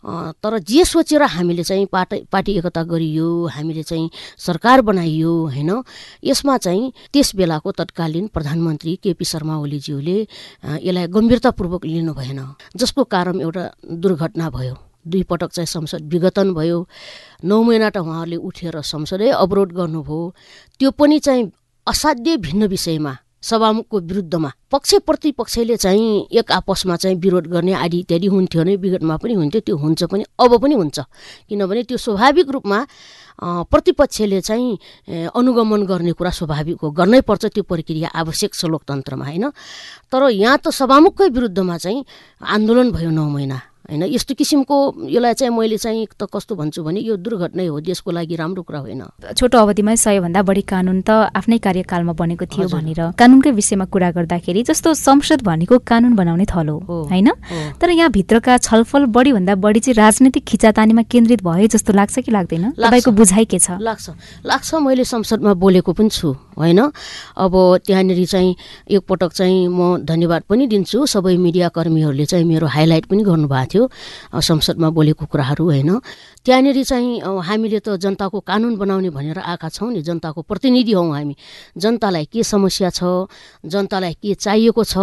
तर 0.04 0.58
जे 0.64 0.84
सोचेर 0.86 1.22
हामीले 1.22 1.64
चाहिँ 1.64 1.86
पार्टी 1.92 2.18
पार्टी 2.32 2.52
एकता 2.58 2.84
गरियो 2.84 3.28
हामीले 3.52 3.84
चाहिँ 3.84 4.10
सरकार 4.38 4.82
बनाइयो 4.82 5.34
होइन? 5.52 5.72
यसमा 6.24 6.58
चाहिँ 6.58 6.92
त्यस 7.14 7.36
बेलाको 7.36 7.72
तत्कालीन 7.72 8.28
प्रधानमन्त्री 8.34 8.96
केपी 9.04 9.26
शर्मा 9.26 9.58
ओलीज्यूले 9.60 10.18
यसलाई 10.88 11.08
गम्भीरतापूर्वक 11.08 11.86
लिनु 11.86 12.14
भएन। 12.14 12.40
जसको 12.76 13.04
कारण 13.04 13.42
एउटा 13.42 13.64
दुर्घटना 13.92 14.50
भयो। 14.50 14.76
दुई 15.08 15.24
पटक 15.24 15.52
चाहिँ 15.52 15.68
संसद 15.68 16.08
विघटन 16.14 16.54
भयो। 16.54 16.88
नौ 17.44 17.62
महिना 17.64 17.90
त 17.90 17.98
उहाँहरूले 17.98 18.36
उठेर 18.36 18.80
संसदै 18.82 19.30
अवरोध 19.36 19.72
गर्नुभयो। 19.76 20.20
त्यो 20.80 20.92
पनि 20.92 21.20
चाहिँ 21.20 21.52
असाध्यै 21.88 22.38
भिन्न 22.38 22.68
विषयमा 22.68 23.14
सभामुखको 23.44 24.00
विरुद्धमा 24.00 24.52
पक्ष 24.72 24.94
प्रतिपक्षले 25.06 25.76
चाहिँ 25.78 26.28
एक 26.32 26.52
आपसमा 26.52 26.96
चाहिँ 26.96 27.18
विरोध 27.18 27.48
गर्ने 27.48 27.74
आदि 27.74 28.00
इत्यादि 28.00 28.28
हुन्थ्यो 28.28 28.64
नै 28.64 28.76
विगतमा 28.76 29.16
पनि 29.18 29.34
हुन्थ्यो 29.34 29.62
त्यो 29.62 29.76
हुन्छ 29.78 30.04
पनि 30.12 30.24
अब 30.40 30.52
पनि 30.62 30.76
हुन्छ। 30.76 31.00
किनभने 31.50 31.84
त्यो 31.84 31.98
स्वाभाविक 31.98 32.50
रूपमा 32.50 32.80
प्रतिपक्षले 33.40 34.42
चाहिँ 34.42 35.30
अनुगमन 35.32 35.84
गर्ने 35.88 36.12
कुरा 36.12 36.32
स्वाभाविक 36.36 36.78
हो 36.84 36.92
गर्नै 36.92 37.22
पर्छ 37.24 37.46
त्यो 37.56 37.64
प्रक्रिया 37.64 38.10
आवश्यक 38.12 38.54
छ 38.54 38.66
लोकतन्त्रमा 38.68 39.26
होइन? 39.26 39.50
तर 40.12 40.30
यहाँ 40.30 40.58
त 40.60 40.76
सभामुखकै 40.76 41.30
विरुद्धमा 41.32 41.78
चाहिँ 41.78 42.04
आन्दोलन 42.44 42.92
भयो 42.92 43.10
नौ 43.10 43.28
महिना। 43.30 43.60
होइन? 43.90 44.04
यस्तो 44.14 44.34
किसिमको 44.38 44.76
यसलाई 45.10 45.34
चाहिँ 45.34 45.54
मैले 45.54 45.78
चाहिँ 45.78 46.06
त 46.14 46.30
कस्तो 46.30 46.56
भन्छु 46.56 46.84
भने 46.84 47.00
यो 47.02 47.18
दुर्घटनै 47.18 47.66
हो 47.66 47.80
देशको 47.82 48.12
लागि 48.12 48.36
राम्रो 48.36 48.62
कुरा 48.64 48.80
होइन। 48.80 49.02
छोटो 49.34 49.58
अवधिमै 49.58 49.96
सयभन्दा 49.98 50.42
बढी 50.46 50.62
कानुन 50.62 51.02
त 51.02 51.10
आफ्नै 51.34 51.58
कार्यकालमा 51.58 52.14
बनेको 52.14 52.46
थियो 52.46 52.68
भनेर। 52.70 53.02
कानुनकै 53.18 53.52
विषयमा 53.52 53.86
कुरा 53.90 54.10
गर्दाखेरि 54.12 54.62
जस्तो 54.70 54.94
संसद 54.94 55.42
भनेको 55.42 55.82
कानुन 55.82 56.14
बनाउने 56.16 56.46
थलो 56.46 56.78
होइन? 57.10 57.30
तर 57.82 57.90
यहाँ 57.90 58.10
भित्रका 58.12 58.58
छलफल 58.60 59.06
बढीभन्दा 59.10 59.56
बढी 59.58 59.80
चाहिँ 59.80 59.96
राजनैतिक 59.98 60.44
खिचातानीमा 60.46 61.02
केन्द्रित 61.10 61.44
भयो 61.44 61.68
जस्तो 61.68 61.94
लाग्छ 61.94 62.20
कि 62.20 62.32
लाग्दैन? 62.32 62.72
तपाईँको 62.78 63.12
बुझाइ 63.12 63.46
के 63.46 63.60
छ? 63.60 63.82
लाग्छ। 63.82 64.46
लाग्छ 64.46 64.70
मैले 64.86 65.04
संसदमा 65.04 65.54
बोलेको 65.58 65.92
पनि 65.94 66.10
छु। 66.10 66.36
होइन? 66.60 66.80
अब 67.38 67.54
त्यहाँनिर 67.86 68.26
चाहिँ 68.26 68.56
एकपटक 68.92 69.32
चाहिँ 69.34 69.68
म 69.68 70.04
धन्यवाद 70.04 70.44
पनि 70.50 70.68
दिन्छु। 70.68 71.06
सबै 71.06 71.36
मिडियाकर्मीहरूले 71.38 72.26
चाहिँ 72.26 72.46
मेरो 72.46 72.68
हाइलाइट 72.68 73.06
पनि 73.10 73.24
गर्नुभएको 73.24 73.68
थियो 73.70 73.84
संसदमा 74.42 74.90
बोलेको 74.90 75.26
कुराहरू 75.26 75.66
होइन? 75.66 76.00
त्यहाँनिर 76.46 76.84
चाहिँ 76.84 77.20
हामीले 77.20 77.80
त 77.80 77.96
जनताको 78.00 78.40
कानुन 78.40 78.76
बनाउने 78.78 79.10
भनेर 79.10 79.40
आएका 79.40 79.70
छौँ 79.70 79.92
नि 79.94 80.02
जनताको 80.02 80.42
प्रतिनिधि 80.42 80.94
हौँ 80.94 81.12
हामी। 81.14 81.36
जनतालाई 81.78 82.26
के 82.32 82.44
समस्या 82.44 82.90
छ? 82.90 83.28
जनतालाई 83.66 84.14
के 84.20 84.34
चाहिएको 84.36 84.84
छ? 84.84 84.98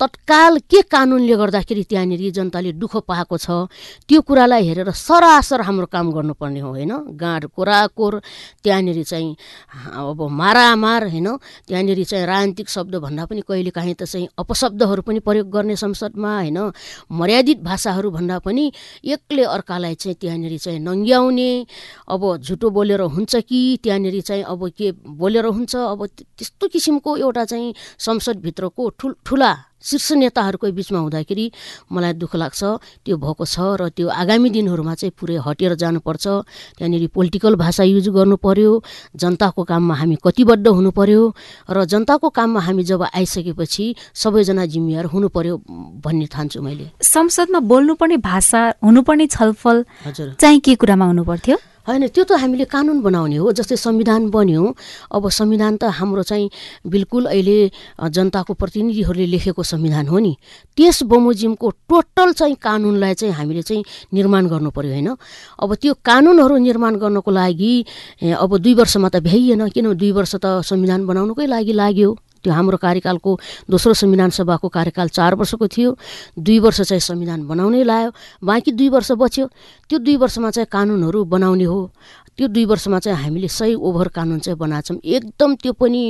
तत्काल 0.00 0.58
के 0.70 0.80
कानुनले 0.86 1.36
गर्दाखेरि 1.36 1.82
त्यहाँनिर 1.90 2.30
जनताले 2.32 2.72
दुःख 2.72 2.96
पाएको 3.06 3.36
छ? 3.36 3.48
त्यो 4.08 4.20
कुरालाई 4.22 4.62
हेरेर 4.66 4.90
सरासर 4.90 5.60
हाम्रो 5.60 5.86
काम 5.86 6.06
गर्नुपर्ने 6.12 6.60
हो 6.60 6.70
होइन? 6.70 6.92
गाँड 7.14 7.44
कोराकोर 7.52 8.20
त्यहाँनिर 8.64 9.02
चाहिँ 9.04 9.36
अब 9.92 10.18
मारामार 10.30 10.95
होइन 11.04 11.28
त्यहाँनिर 11.68 12.04
चाहिँ 12.04 12.26
राजनीतिक 12.26 12.68
शब्द 12.68 12.94
भन्दा 12.96 13.24
पनि 13.26 13.40
कहिले 13.42 13.70
काहीँ 13.70 13.94
त 13.94 14.04
चाहिँ 14.04 14.28
अपशब्दहरू 14.38 15.02
पनि 15.02 15.20
प्रयोग 15.20 15.50
गर्ने 15.50 15.76
संसदमा 15.76 16.34
होइन 16.34 16.58
मर्यादित 17.12 17.62
भाषाहरू 17.62 18.10
भन्दा 18.10 18.38
पनि 18.38 18.72
एकले 19.06 19.44
अर्कालाई 19.46 19.94
चाहिँ 19.96 20.16
त्यहाँनिर 20.16 20.58
चाहिँ 20.58 20.80
नङ्ग्याउने 20.80 21.50
अब 22.08 22.22
झुटो 22.38 22.70
बोलेर 22.70 23.00
हुन्छ 23.08 23.36
कि 23.38 23.60
त्यहाँनिर 23.82 24.20
चाहिँ 24.22 24.42
अब 24.44 24.68
के 24.70 24.92
बोलेर 25.14 25.46
हुन्छ 25.46 25.76
अब 25.76 26.06
त्यस्तो 26.06 26.68
किसिमको 26.68 27.16
एउटा 27.18 27.44
चाहिँ 27.44 27.74
संसदभित्रको 27.98 28.88
ठुल 28.90 29.14
ठुला 29.24 29.52
शीर्ष 29.82 30.12
नेताहरूकै 30.12 30.70
बिचमा 30.72 30.98
हुँदाखेरि 30.98 31.46
मलाई 31.92 32.12
दुःख 32.16 32.32
लाग्छ 32.36 32.62
त्यो 33.04 33.16
भएको 33.16 33.44
छ 33.44 33.56
र 33.80 33.88
त्यो 33.92 34.08
आगामी 34.08 34.48
दिनहरूमा 34.50 34.94
चाहिँ 34.94 35.12
पुरै 35.14 35.36
हटेर 35.46 35.74
जानुपर्छ। 35.76 36.26
त्यहाँनिर 36.76 37.06
पोलिटिकल 37.14 37.54
भाषा 37.54 37.82
युज 37.84 38.08
गर्नु 38.08 38.36
पर्यो 38.36 38.72
जनताको 39.14 39.62
काममा 39.64 39.94
हामी 39.94 40.16
कतिबद्ध 40.24 40.66
हुनु 40.66 40.90
पर्यो 40.90 41.22
र 41.70 41.84
जनताको 41.84 42.28
काममा 42.28 42.60
हामी 42.60 42.82
जब 42.82 43.02
आइसकेपछि 43.14 43.84
सबैजना 44.14 44.66
जिम्मेवार 44.66 45.04
हुनु 45.12 45.28
पर्यो 45.28 45.54
भन्ने 46.02 46.26
ठान्छु 46.32 46.62
मैले। 46.62 46.90
संसदमा 47.02 47.60
बोल्नुपर्ने 47.60 48.16
भाषा 48.24 48.60
हुनुपर्ने 48.84 49.26
छलफल 49.26 49.84
हजुर। 50.06 50.34
चाहिँ 50.40 50.60
के 50.60 50.74
कुरामा 50.74 51.06
हुनु 51.06 51.24
पर्थ्यो 51.24 51.56
होइन 51.86 52.06
त्यो 52.10 52.24
त 52.24 52.32
हामीले 52.42 52.64
कानुन 52.66 53.00
बनाउने 53.00 53.36
हो 53.38 53.52
जस्तै 53.52 53.76
संविधान 53.78 54.30
बन्यो। 54.30 54.62
अब 55.14 55.28
संविधान 55.30 55.76
त 55.76 55.84
हाम्रो 55.94 56.22
चाहिँ 56.22 56.50
बिल्कुल 56.84 57.24
अहिले 57.30 57.58
जनताको 58.10 58.52
प्रतिनिधिहरूले 58.58 59.26
लेखेको 59.26 59.62
संविधान 59.62 60.06
हो 60.08 60.18
नि। 60.18 60.32
त्यस 60.76 61.02
बमोजिमको 61.06 61.70
टोटल 61.86 62.32
चाहिँ 62.32 62.56
कानुनलाई 62.58 63.14
चाहिँ 63.14 63.34
हामीले 63.34 63.62
चाहिँ 63.62 63.82
निर्माण 64.14 64.46
गर्नु 64.50 64.70
पर्यो 64.74 64.92
होइन। 64.92 65.08
अब 65.62 65.74
त्यो 65.78 65.92
कानुनहरू 66.02 66.56
निर्माण 66.58 66.94
गर्नको 66.98 67.30
लागि 67.30 67.74
अब 68.34 68.50
दुई 68.58 68.74
वर्षमा 68.74 69.08
त 69.08 69.16
भ्याइएन 69.22 69.68
किन 69.70 69.94
दुई 69.94 70.10
वर्ष 70.12 70.34
त 70.42 70.66
संविधान 70.66 71.06
बनाउनुकै 71.06 71.46
लागि 71.46 71.72
लाग्यो। 71.72 72.10
त्यो 72.46 72.54
हाम्रो 72.54 72.78
कार्यकालको 72.78 73.30
दोस्रो 73.70 73.94
संविधान 73.94 74.30
सभाको 74.30 74.68
कार्यकाल 74.70 75.08
चार 75.08 75.34
वर्षको 75.34 75.66
थियो। 75.66 75.98
दुई 76.38 76.58
वर्ष 76.62 76.80
चाहिँ 76.86 77.00
संविधान 77.02 77.42
बनाउनै 77.50 77.82
लायो। 77.82 78.10
बाँकी 78.38 78.70
दुई 78.70 78.88
वर्ष 78.88 79.12
बच्यो। 79.18 79.46
त्यो 79.90 79.98
दुई 79.98 80.16
वर्षमा 80.16 80.50
चाहिँ 80.50 80.66
कानुनहरू 80.70 81.24
बनाउने 81.26 81.64
हो। 81.64 81.90
त्यो 82.38 82.48
दुई 82.48 82.64
वर्षमा 82.64 82.98
चाहिँ 83.00 83.18
हामीले 83.18 83.48
सही 83.48 83.74
ओभर 83.74 84.08
कानुन 84.12 84.38
चाहिँ 84.38 84.58
बनाएको 84.58 84.86
छौँ। 84.86 84.98
एकदम 85.04 85.54
त्यो 85.56 85.72
पनि 85.72 86.02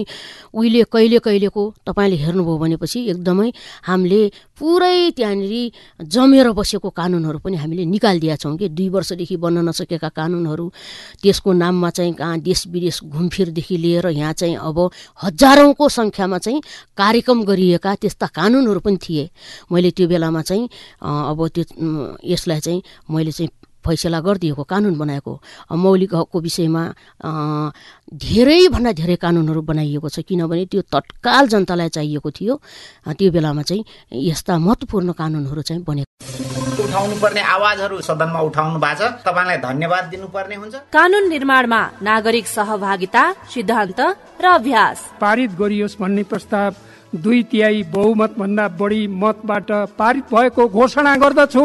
उहिले 0.54 0.82
कहिले 0.92 1.18
कहिलेको 1.22 1.62
तपाईँले 1.86 2.16
हेर्नुभयो 2.16 2.56
भनेपछि 2.58 3.00
एकदमै 3.10 3.50
हामीले 3.86 4.20
पुरै 4.58 5.10
त्यहाँनिर 5.16 6.04
जमेर 6.04 6.50
बसेको 6.52 6.90
कानुनहरू 6.90 7.38
पनि 7.38 7.56
हामीले 7.56 7.84
निकालिदिएका 7.86 8.36
छौँ 8.36 8.56
कि। 8.56 8.68
दुई 8.68 8.88
वर्षदेखि 8.88 9.36
बन्न 9.36 9.68
नसकेका 9.68 10.08
कानुनहरू 10.08 10.66
त्यसको 11.22 11.52
नाममा 11.52 11.90
चाहिँ 11.90 12.12
कहाँ 12.14 12.38
देश 12.40 12.66
विदेश 12.68 13.00
घुमफिरदेखि 13.04 13.76
लिएर 13.76 14.06
यहाँ 14.08 14.32
चाहिँ 14.32 14.56
अब 14.56 14.78
हजारौँको 15.22 15.88
सङ्ख्यामा 15.88 16.38
चाहिँ 16.38 16.60
कार्यक्रम 16.98 17.42
गरिएका 17.44 17.94
त्यस्ता 18.02 18.26
कानुनहरू 18.34 18.80
पनि 18.80 18.98
थिए। 18.98 19.28
मैले 19.72 19.90
त्यो 19.90 20.08
बेलामा 20.08 20.42
चाहिँ 20.42 20.68
अब 21.02 21.48
त्यो 21.54 21.64
यसलाई 22.24 22.60
चाहिँ 22.60 22.82
मैले 23.10 23.32
चाहिँ 23.32 23.50
फैसला 23.86 24.20
गरिदिएको 24.20 24.62
कानुन 24.66 24.94
बनाएको 24.98 25.32
मौलिक 25.78 26.14
हकको 26.14 26.38
विषयमा 26.40 26.82
धेरैभन्दा 28.26 28.92
धेरै 28.92 29.16
कानुनहरू 29.16 29.62
बनाइएको 29.62 30.08
छ। 30.08 30.26
किनभने 30.26 30.64
त्यो 30.66 30.82
तत्काल 30.90 31.44
जनतालाई 31.48 31.88
चाहिएको 31.96 32.30
थियो। 32.30 32.54
त्यो 33.08 33.30
बेलामा 33.30 33.62
चाहिँ 33.62 33.84
यस्ता 34.26 34.58
महत्त्वपूर्ण 34.58 35.12
कानुनहरू 35.14 35.62
चाहिँ 35.62 35.82
बनेको 35.82 36.04
उठाउनु 36.76 37.16
पर्ने 37.20 37.40
आवाजहरू 37.40 38.00
सदनमा 38.00 38.40
उठाउनु 38.48 38.78
भएको 38.78 39.06
छ। 39.06 39.22
तपाईँलाई 39.26 39.58
धन्यवाद 39.58 40.04
दिनुपर्ने 40.12 40.56
हुन्छ। 40.56 40.74
कानुन 40.92 41.28
निर्माणमा 41.28 41.80
नागरिक 42.02 42.46
सहभागिता 42.46 43.22
सिद्धान्त 43.52 44.00
र 44.40 44.44
अभ्यास। 44.54 44.98
पारित 45.20 45.50
गरियोस् 45.58 45.98
भन्ने 46.00 46.22
प्रस्ताव 46.30 46.74
दुई 47.22 47.42
तिहाई 47.50 47.82
बहुमत 47.92 48.34
भन्दा 48.38 48.68
बढी 48.80 49.06
मतबाट 49.22 49.70
पारित 49.98 50.24
भएको 50.34 50.68
घोषणा 50.68 51.16
गर्दछु। 51.16 51.64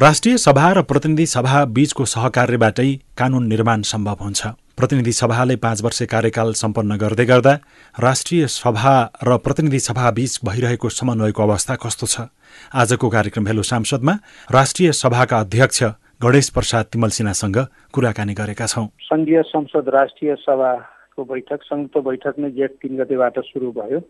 राष्ट्रिय 0.00 0.36
सभा 0.36 0.70
र 0.72 0.80
प्रतिनिधि 0.82 1.24
सभा 1.26 1.64
बीचको 1.64 2.04
सहकार्यबाटै 2.04 2.88
कानून 3.18 3.46
निर्माण 3.48 3.82
सम्भव 3.82 4.16
हुन्छ। 4.20 4.46
प्रतिनिधि 4.76 5.12
सभाले 5.12 5.56
पाँच 5.56 5.82
वर्ष 5.82 6.02
कार्यकाल 6.12 6.52
सम्पन्न 6.52 6.96
गर्दै 7.00 7.24
गर्दा 7.24 7.54
राष्ट्रिय 7.96 8.46
सभा 8.46 8.92
र 9.24 9.36
प्रतिनिधि 9.40 9.78
सभा 9.80 10.10
बीच 10.10 10.38
भइरहेको 10.44 10.88
समन्वयको 10.90 11.42
अवस्था 11.42 11.74
कस्तो 11.80 12.06
छ? 12.06 12.28
आजको 12.76 13.08
कार्यक्रम 13.08 13.46
हेलो 13.46 13.62
सांसदमा 13.62 14.12
राष्ट्रिय 14.52 14.92
सभाका 14.92 15.40
अध्यक्ष 15.40 15.82
गणेश 16.20 16.48
प्रसाद 16.52 16.84
तिमल 16.92 17.10
सिन्हासँग 17.16 17.56
कुराकानी 17.94 18.34
गरेका 18.34 18.66
छौँ। 18.66 18.86
संघीय 19.00 19.42
संसद 19.48 19.88
राष्ट्रिय 19.96 20.34
सभाको 20.44 21.24
बैठक 21.24 21.64
संयुक्त 21.64 21.98
बैठक 22.04 22.34
नै 22.38 22.50
जेठ 22.52 22.70
तिन 22.84 23.00
गतेबाट 23.00 23.40
सुरु 23.48 23.72
भयो। 23.72 24.04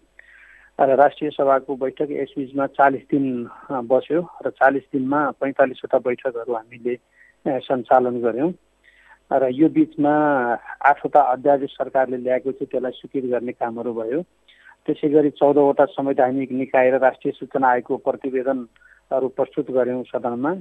र 0.79 0.95
राष्ट्रिय 0.97 1.31
सभाको 1.31 1.75
बैठक 1.77 2.09
यसबिचमा 2.11 2.67
चालिस 2.77 3.03
दिन 3.09 3.49
बस्यो 3.89 4.21
र 4.45 4.51
चालिस 4.61 4.83
दिनमा 4.93 5.21
पैँतालिसवटा 5.41 5.99
बैठकहरू 6.05 6.53
हामीले 6.53 6.95
सञ्चालन 7.65 8.21
गऱ्यौँ। 8.21 8.53
र 9.33 9.49
यो 9.57 9.69
बिचमा 9.73 10.13
आठवटा 10.85 11.21
अध्यादेश 11.33 11.71
सरकारले 11.73 12.17
ल्याएको 12.17 12.53
थियो 12.53 12.69
त्यसलाई 12.69 12.93
स्वीकृत 12.93 13.25
गर्ने 13.33 13.53
कामहरू 13.57 13.93
भयो। 13.95 14.21
त्यसै 14.87 15.09
गरी 15.09 15.31
चौधवटा 15.41 15.85
संवैधानिक 15.97 16.53
निकाय 16.53 16.91
र 16.91 17.01
राष्ट्रिय 17.01 17.33
सूचना 17.41 17.69
आयोगको 17.69 17.97
प्रतिवेदनहरू 17.97 19.29
प्रस्तुत 19.33 19.71
गऱ्यौँ 19.73 20.05
सदनमा। 20.13 20.53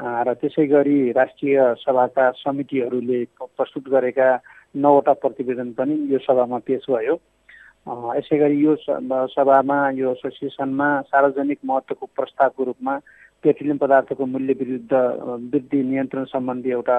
र 0.00 0.32
त्यसै 0.40 0.66
गरी 0.66 0.96
राष्ट्रिय 1.12 1.60
सभाका 1.84 2.30
समितिहरूले 2.40 3.20
प्रस्तुत 3.36 3.84
गरेका 3.92 4.28
नौवटा 4.74 5.12
प्रतिवेदन 5.22 5.72
पनि 5.76 5.94
यो 6.08 6.18
सभामा 6.24 6.58
पेश 6.64 6.88
भयो। 6.88 7.20
यसै 7.86 8.38
गरी 8.38 8.58
यो 8.62 8.74
सभामा 9.34 9.76
यो 9.98 10.10
एसोसिएसनमा 10.12 10.88
सार्वजनिक 11.10 11.58
महत्त्वको 11.66 12.06
प्रस्तावको 12.14 12.64
रूपमा 12.64 12.94
पेट्रोलियम 13.44 13.78
पदार्थको 13.82 14.26
मूल्य 14.26 14.52
विरुद्ध 14.54 14.92
वृद्धि 15.50 15.82
नियन्त्रण 15.82 16.24
सम्बन्धी 16.30 16.70
एउटा 16.70 16.98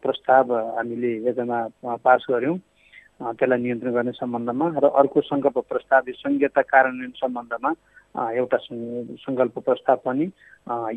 प्रस्ताव 0.00 0.52
हामीले 0.76 1.12
योजना 1.28 1.58
पास 2.04 2.24
गऱ्यौँ। 2.30 2.56
त्यसलाई 3.20 3.60
नियन्त्रण 3.62 3.92
गर्ने 3.92 4.12
सम्बन्धमा 4.12 4.66
र 4.80 4.88
अर्को 5.00 5.20
सङ्कल्प 5.28 5.58
प्रस्ताव 5.68 6.08
सङ्घीयता 6.24 6.62
कार्यान्वयन 6.72 7.12
सम्बन्धमा 7.20 7.70
एउटा 8.40 8.58
सङ्कल्प 9.24 9.58
प्रस्ताव 9.68 9.98
पनि 10.08 10.26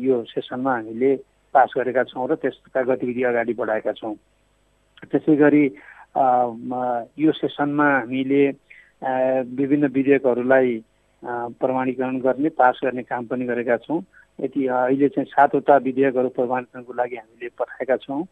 यो 0.06 0.24
सेसनमा 0.32 0.72
हामीले 0.72 1.10
पास 1.54 1.68
गरेका 1.76 2.02
छौँ 2.08 2.28
र 2.28 2.34
त्यसका 2.40 2.82
गतिविधि 2.88 3.22
अगाडि 3.28 3.52
बढाएका 3.60 3.92
छौँ। 4.00 4.14
त्यसै 5.12 5.36
गरी 5.36 5.64
यो 7.24 7.32
सेसनमा 7.42 7.88
हामीले 7.92 8.42
विभिन्न 9.02 9.86
विधेयकहरूलाई 9.94 10.82
प्रमाणीकरण 11.22 12.18
गर्ने 12.20 12.48
पास 12.58 12.80
गर्ने 12.84 13.02
काम 13.02 13.26
पनि 13.26 13.44
गरेका 13.44 13.76
छौँ। 13.76 14.00
यति 14.38 14.66
अहिले 14.66 15.08
चाहिँ 15.08 15.30
सातवटा 15.30 15.76
विधेयकहरू 15.82 16.28
प्रमाणीकरणको 16.34 16.92
लागि 16.92 17.16
हामीले 17.16 17.48
पठाएका 17.58 17.96
छौँ। 17.96 18.22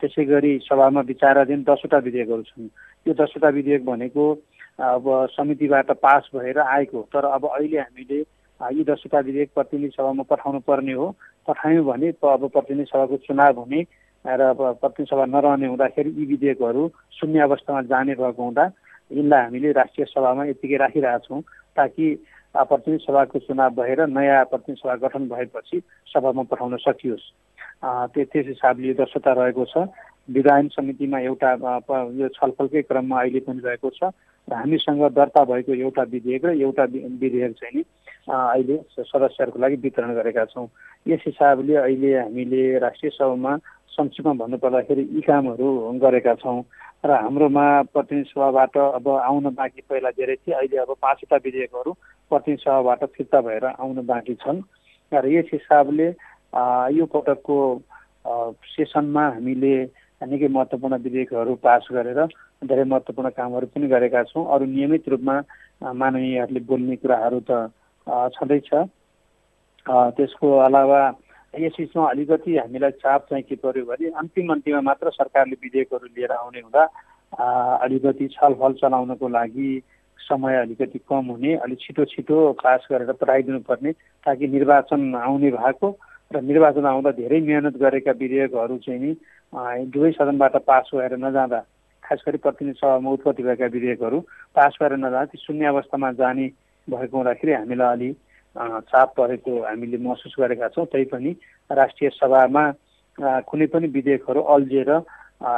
त्यसै 0.00 0.24
गरी 0.24 0.58
सभामा 0.64 1.00
विचाराधीन 1.00 1.62
दसवटा 1.68 1.98
विधेयकहरू 1.98 2.42
छन्। 2.42 2.68
यो 3.06 3.14
दसवटा 3.14 3.48
विधेयक 3.48 3.84
भनेको 3.84 4.24
अब 4.78 5.04
समितिबाट 5.32 5.90
पास 5.98 6.28
भएर 6.34 6.58
आएको 6.60 7.02
तर 7.12 7.24
अब 7.26 7.44
अहिले 7.48 7.78
हामीले 7.78 8.20
यी 8.60 8.84
दसवटा 8.84 9.20
विधेयक 9.20 9.50
प्रतिनिधि 9.54 9.96
सभामा 9.96 10.22
पठाउनु 10.30 10.60
पर्ने 10.68 10.92
हो। 10.92 11.10
पठायौँ 11.48 11.84
भने 11.84 12.08
अब 12.08 12.48
प्रतिनिधि 12.48 12.90
सभाको 12.90 13.16
चुनाव 13.26 13.60
हुने 13.60 13.80
र 14.24 14.40
अब 14.42 14.60
प्रतिनिधि 14.80 15.10
सभा 15.10 15.24
नरहने 15.26 15.66
हुँदाखेरि 15.66 16.10
यी 16.18 16.24
विधेयकहरू 16.26 16.88
शून्य 17.18 17.40
अवस्थामा 17.40 17.82
जाने 17.90 18.14
भएको 18.14 18.42
हुँदा 18.42 18.64
यिनलाई 19.10 19.42
हामीले 19.42 19.72
राष्ट्रिय 19.72 20.06
सभामा 20.06 20.44
यत्तिकै 20.46 20.76
राखिरहेछौँ 20.76 21.40
ताकि 21.76 22.06
प्रतिनिधि 22.54 23.04
सभाको 23.04 23.38
चुनाव 23.38 23.70
भएर 23.78 24.06
नयाँ 24.08 24.44
प्रतिनिधि 24.50 24.80
सभा 24.80 24.94
गठन 25.02 25.28
भएपछि 25.28 25.80
सभामा 26.08 26.42
पठाउन 26.50 26.76
सकियोस्। 26.80 27.26
त्यस 27.84 28.46
हिसाबले 28.46 28.88
यो 28.88 28.94
दर्शता 28.94 29.32
रहेको 29.32 29.64
छ। 29.64 29.86
विधायन 30.28 30.68
समितिमा 30.68 31.18
एउटा 31.20 31.50
यो 32.18 32.28
छलफलकै 32.34 32.82
क्रममा 32.82 33.20
अहिले 33.20 33.40
पनि 33.46 33.60
रहेको 33.62 33.90
छ 33.94 34.10
र 34.48 34.54
हामीसँग 34.54 35.02
दर्ता 35.14 35.44
भएको 35.44 35.74
एउटा 35.74 36.02
विधेयक 36.02 36.44
र 36.44 36.50
एउटा 36.58 36.84
विधेयक 37.22 37.52
चाहिँ 37.60 37.74
नि 37.76 37.82
अहिले 38.26 38.76
सदस्यहरूको 38.98 39.58
लागि 39.58 39.76
वितरण 39.84 40.14
गरेका 40.14 40.44
छौँ। 40.50 40.66
यस 41.06 41.22
हिसाबले 41.26 41.74
अहिले 41.76 42.10
हामीले 42.18 42.62
राष्ट्रिय 42.78 43.10
सभामा 43.14 43.56
संक्षिप्तमा 43.94 44.34
भन्नुपर्दाखेरि 44.42 45.02
यी 45.14 45.20
कामहरू 45.22 45.68
गरेका 46.02 46.34
छौँ। 46.42 46.62
र 47.04 47.10
हाम्रोमा 47.22 47.66
प्रतिनिधि 47.92 48.30
सभाबाट 48.30 48.76
अब 48.76 49.08
आउन 49.08 49.44
बाँकी 49.54 49.82
पहिला 49.88 50.10
धेरै 50.10 50.36
थिए। 50.36 50.54
अहिले 50.54 50.76
अब 50.78 50.94
पाँचवटा 51.02 51.36
विधेयकहरू 51.44 51.92
प्रतिनिधि 52.30 52.62
सभाबाट 52.62 53.04
फिर्ता 53.14 53.40
भएर 53.40 53.64
आउन 53.66 54.06
बाँकी 54.06 54.34
छन्। 54.42 54.60
र 55.12 55.26
यस 55.28 55.50
हिसाबले 55.52 56.08
यो 56.96 57.04
पटकको 57.06 57.56
सेसनमा 58.66 59.24
हामीले 59.28 59.74
निकै 60.20 60.48
महत्त्वपूर्ण 60.48 60.96
विधेयकहरू 60.98 61.54
पास 61.62 61.88
गरेर 61.92 62.20
धेरै 62.64 62.84
महत्त्वपूर्ण 62.84 63.30
कामहरू 63.30 63.66
पनि 63.70 63.86
गरेका 63.86 64.22
छौँ। 64.32 64.44
अरू 64.54 64.64
नियमित 64.66 65.08
रूपमा 65.08 65.36
मानवीयहरूले 65.94 66.60
बोल्ने 66.66 66.96
कुराहरू 66.96 67.40
त 67.46 67.70
छँदैछ। 68.34 68.70
त्यसको 69.86 70.48
अलावा 70.58 71.00
यस 71.54 71.76
बिचमा 71.78 72.08
अलिकति 72.08 72.56
हामीलाई 72.56 72.90
चाप 72.92 73.26
चाहिँ 73.26 73.42
के 73.44 73.56
पर्यो 73.56 73.84
भने 73.84 74.08
अन्तिम 74.14 74.52
अन्तिममा 74.52 74.80
मात्र 74.82 75.10
सरकारले 75.12 75.56
विधेयकहरू 75.56 76.06
लिएर 76.08 76.32
आउने 76.34 76.60
हुँदा 76.60 76.84
अलिकति 77.78 78.28
छलफल 78.30 78.72
चलाउनको 78.74 79.28
लागि 79.30 79.70
समय 80.18 80.56
अलिकति 80.56 80.98
कम 81.04 81.26
हुने 81.26 81.54
अलिक 81.58 81.78
छिटो 81.80 82.04
छिटो 82.06 82.36
पास 82.56 82.86
गरेर 82.90 83.12
पठाइदिनु 83.14 83.60
पर्ने 83.62 83.92
ताकि 84.26 84.48
निर्वाचन 84.48 85.14
आउने 85.16 85.50
भएको 85.52 85.90
र 86.30 86.40
निर्वाचन 86.42 86.86
आउँदा 86.86 87.10
धेरै 87.14 87.40
मेहनत 87.42 87.76
गरेका 87.78 88.12
विधेयकहरू 88.18 88.78
चाहिँ 88.78 89.00
नि 89.00 89.14
दुवै 89.88 90.12
सदनबाट 90.12 90.56
पास 90.66 90.90
भएर 90.94 91.16
नजाँदा 91.18 91.60
खास 92.02 92.22
गरी 92.26 92.38
प्रतिनिधि 92.38 92.78
सभामा 92.78 93.10
उत्पत्ति 93.10 93.42
भएका 93.42 93.66
विधेयकहरू 93.70 94.20
पास 94.56 94.78
भएर 94.80 94.96
नजाँदा 94.96 95.24
ती 95.26 95.38
शून्य 95.38 95.66
अवस्थामा 95.66 96.12
जाने 96.12 96.46
भएको 96.88 97.16
हुँदाखेरि 97.16 97.52
हामीलाई 97.54 97.92
अलि 97.92 98.10
चाप 98.56 99.14
परेको 99.16 99.52
हामीले 99.62 99.98
महसुस 99.98 100.34
गरेका 100.38 100.68
छौँ। 100.70 100.86
तैपनि 100.86 101.36
राष्ट्रिय 101.70 102.10
सभामा 102.12 102.64
कुनै 103.44 103.66
पनि 103.66 103.86
विधेयकहरू 103.88 104.40
अल्झिएर 104.48 104.90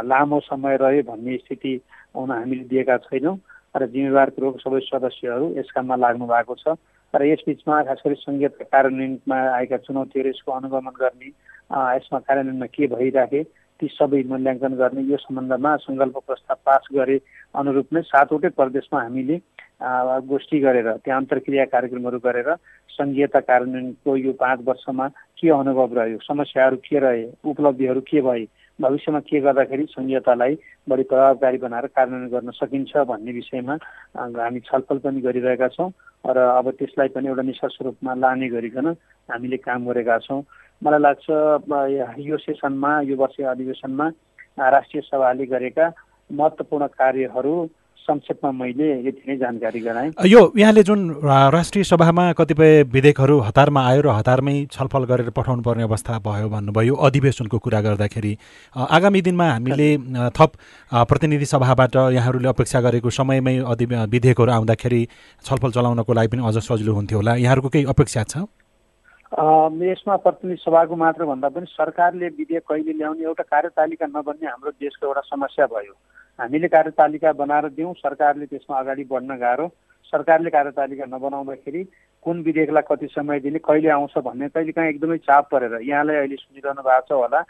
लामो 0.04 0.40
समय 0.42 0.76
रह्यो 0.76 1.02
भन्ने 1.04 1.36
स्थिति 1.38 1.80
हुन 2.16 2.30
हामीले 2.32 2.64
दिएका 2.64 2.96
छैनौँ 3.00 3.36
र 3.74 3.86
जिम्मेवारपूर्वक 3.86 4.60
सबै 4.60 4.80
सदस्यहरू 4.82 5.52
यस 5.56 5.70
काममा 5.70 5.96
लाग्नु 5.96 6.26
भएको 6.26 6.54
छ 6.56 6.74
र 7.14 7.22
यसबिचमा 7.24 7.82
खास 7.84 8.02
गरी 8.04 8.14
सङ्घीयता 8.16 8.64
कार्यान्वयनमा 8.66 9.38
आएका 9.52 9.76
चुनौतीहरू 9.84 10.28
यसको 10.28 10.52
अनुगमन 10.52 10.96
गर्ने 10.96 11.30
यसमा 11.94 12.18
कार्यान्वयनमा 12.20 12.66
के 12.68 12.86
भइराखे 12.88 13.42
ती 13.80 13.86
सबै 13.90 14.22
मूल्याङ्कन 14.26 14.74
गर्ने 14.74 15.02
यो 15.04 15.16
सम्बन्धमा 15.18 15.76
सङ्कल्प 15.78 16.16
प्रस्ताव 16.26 16.58
पास 16.64 16.88
गरे 16.92 17.16
अनुरूप 17.54 17.88
नै 17.92 18.02
सातवटै 18.04 18.50
प्रदेशमा 18.58 19.02
हामीले 19.02 19.38
गोष्ठी 19.80 20.58
गरेर 20.60 20.90
त्यहाँ 21.04 21.20
अन्तर्क्रिया 21.20 21.64
कार्यक्रमहरू 21.74 22.18
गरेर 22.18 22.54
सङ्घीयता 22.90 23.40
कार्यान्वयनको 23.40 24.16
यो 24.16 24.32
पाँच 24.40 24.60
वर्षमा 24.66 25.06
के 25.38 25.50
अनुभव 25.54 25.94
रह्यो? 25.98 26.18
समस्याहरू 26.18 26.76
के 26.82 26.98
रहे? 26.98 27.24
उपलब्धिहरू 27.46 28.00
के 28.10 28.20
भए? 28.20 28.46
भविष्यमा 28.78 29.20
के 29.20 29.40
गर्दाखेरि 29.40 29.86
सङ्घीयतालाई 29.90 30.54
बढी 30.88 31.02
प्रभावकारी 31.10 31.58
बनाएर 31.58 31.86
कार्यान्वयन 31.94 32.30
गर्न 32.30 32.50
सकिन्छ 32.58 32.96
भन्ने 33.10 33.32
विषयमा 33.32 33.74
हामी 34.18 34.60
छलफल 34.66 34.98
पनि 34.98 35.20
गरिरहेका 35.20 35.68
छौँ 35.74 35.90
र 36.26 36.38
अब 36.58 36.70
त्यसलाई 36.78 37.08
पनि 37.14 37.28
एउटा 37.28 37.42
निष्कर्ष 37.42 37.76
रूपमा 37.82 38.14
लाने 38.14 38.48
गरिकन 38.50 38.86
हामीले 39.28 39.56
काम 39.62 39.86
गरेका 39.86 40.18
छौँ। 40.26 40.42
मलाई 40.82 41.00
लाग्छ 41.06 41.26
यो 42.26 42.36
सेसनमा 42.38 42.90
यो 43.06 43.16
वर्षीय 43.16 43.46
अधिवेशनमा 43.46 44.06
राष्ट्रिय 44.58 45.02
सभाले 45.10 45.46
गरेका 45.46 45.86
महत्त्वपूर्ण 46.30 46.86
कार्यहरू 46.98 47.54
संक्षेपमा 48.08 48.50
मैले 48.52 48.88
यति 49.06 49.22
नै 49.28 49.36
जानकारी 49.36 49.80
गराएँ। 49.80 50.10
यो 50.26 50.40
यहाँले 50.58 50.82
जुन 50.82 51.00
राष्ट्रिय 51.52 51.84
सभामा 51.84 52.24
कतिपय 52.32 52.82
विधेयकहरू 52.92 53.38
हतारमा 53.40 53.80
आयो 53.88 54.00
र 54.02 54.08
हतारमै 54.18 54.56
छलफल 54.72 55.04
गरेर 55.04 55.30
पठाउनु 55.36 55.62
पर्ने 55.62 55.82
अवस्था 55.84 56.18
भयो 56.24 56.48
भन्नुभयो 56.48 56.94
अधिवेशनको 57.08 57.58
कुरा 57.58 57.80
गर्दाखेरि 57.80 58.32
आगामी 58.76 59.20
दिनमा 59.28 59.48
हामीले 59.52 59.90
थप 60.32 60.52
प्रतिनिधि 60.92 61.46
सभाबाट 61.46 61.96
यहाँहरूले 62.16 62.48
अपेक्षा 62.48 62.80
गरेको 62.80 63.10
समयमै 63.12 63.56
अधि 63.68 63.84
विधेयकहरू 64.08 64.52
आउँदाखेरि 64.52 65.02
छलफल 65.44 65.70
चलाउनको 65.76 66.12
लागि 66.12 66.28
पनि 66.32 66.42
अझ 66.48 66.56
सजिलो 66.64 66.92
हुन्थ्यो 66.94 67.18
होला। 67.18 67.36
यहाँहरूको 67.36 67.68
केही 67.68 67.84
अपेक्षा 67.92 68.22
छ? 68.24 68.48
यसमा 69.28 70.16
प्रतिनिधि 70.24 70.60
सभाको 70.64 70.96
मात्र 70.96 71.24
भन्दा 71.28 71.48
पनि 71.52 71.66
सरकारले 71.68 72.28
विधेयक 72.38 72.64
कहिले 72.68 72.92
ल्याउने 72.96 73.24
एउटा 73.24 73.44
कार्यतालिका 73.44 74.06
नबन्ने 74.08 74.46
हाम्रो 74.48 74.70
देशको 74.80 75.06
एउटा 75.06 75.20
समस्या 75.28 75.66
भयो। 75.68 75.92
हामीले 76.38 76.68
कार्यतालिका 76.68 77.32
बनाएर 77.34 77.68
दिउँ 77.74 77.94
सरकारले 77.96 78.46
त्यसमा 78.46 78.78
अगाडि 78.78 79.04
बढ्न 79.10 79.36
गाह्रो। 79.38 79.66
सरकारले 80.12 80.50
कार्यतालिका 80.50 81.04
नबनाउँदाखेरि 81.06 81.82
कुन 82.24 82.40
विधेयकलाई 82.42 82.82
कति 82.88 83.06
समय 83.10 83.40
दिने 83.40 83.58
कहिले 83.58 83.88
आउँछ 83.90 84.18
भन्ने 84.24 84.48
कहिले 84.48 84.72
काहीँ 84.72 84.90
एकदमै 84.90 85.16
चाप 85.18 85.48
परेर 85.52 85.74
यहाँलाई 85.82 86.16
अहिले 86.16 86.36
सुनिरहनु 86.36 86.82
भएको 86.82 87.06
छ 87.08 87.12
होला 87.12 87.40